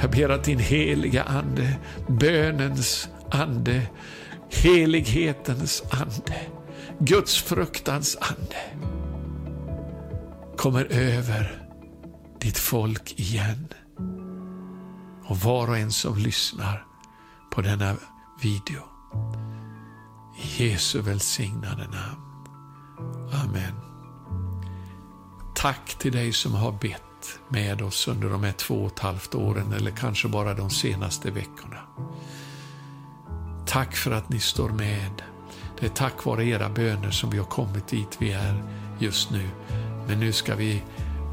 Jag 0.00 0.10
ber 0.10 0.28
att 0.28 0.44
din 0.44 0.58
heliga 0.58 1.22
Ande, 1.22 1.76
bönens 2.08 3.08
Ande, 3.30 3.82
helighetens 4.50 5.82
Ande, 5.90 6.40
Guds 6.98 7.42
fruktans 7.42 8.16
Ande 8.20 8.88
kommer 10.56 10.84
över 10.84 11.62
ditt 12.40 12.58
folk 12.58 13.20
igen. 13.20 13.68
Och 15.24 15.36
var 15.36 15.68
och 15.68 15.78
en 15.78 15.92
som 15.92 16.18
lyssnar 16.18 16.84
på 17.50 17.60
denna 17.60 17.96
video. 18.42 18.82
I 20.42 20.64
Jesu 20.64 21.00
välsignade 21.00 21.82
namn. 21.82 22.27
Amen. 23.32 23.72
Tack 25.54 25.98
till 25.98 26.12
dig 26.12 26.32
som 26.32 26.54
har 26.54 26.72
bett 26.72 27.02
med 27.48 27.82
oss 27.82 28.08
under 28.08 28.28
de 28.28 28.44
här 28.44 28.52
två 28.52 28.74
och 28.74 28.92
ett 28.92 28.98
halvt 28.98 29.34
åren 29.34 29.72
eller 29.72 29.90
kanske 29.90 30.28
bara 30.28 30.54
de 30.54 30.70
senaste 30.70 31.30
veckorna. 31.30 31.80
Tack 33.66 33.96
för 33.96 34.10
att 34.10 34.28
ni 34.28 34.40
står 34.40 34.68
med. 34.68 35.22
Det 35.80 35.86
är 35.86 35.90
tack 35.90 36.24
vare 36.24 36.46
era 36.46 36.68
böner 36.68 37.10
som 37.10 37.30
vi 37.30 37.38
har 37.38 37.44
kommit 37.44 37.88
dit 37.88 38.16
vi 38.18 38.32
är 38.32 38.62
just 38.98 39.30
nu. 39.30 39.48
Men 40.06 40.20
nu 40.20 40.32
ska 40.32 40.54
vi 40.54 40.82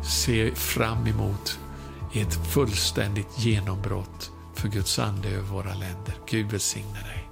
se 0.04 0.56
fram 0.56 1.08
emot 1.08 1.60
ett 2.14 2.48
fullständigt 2.48 3.39
genombrott 3.39 4.32
för 4.54 4.68
Guds 4.68 5.00
ande 5.00 5.30
över 5.30 5.48
våra 5.48 5.74
länder. 5.74 6.16
Gud 6.30 6.52
välsigne 6.52 7.00
dig. 7.00 7.30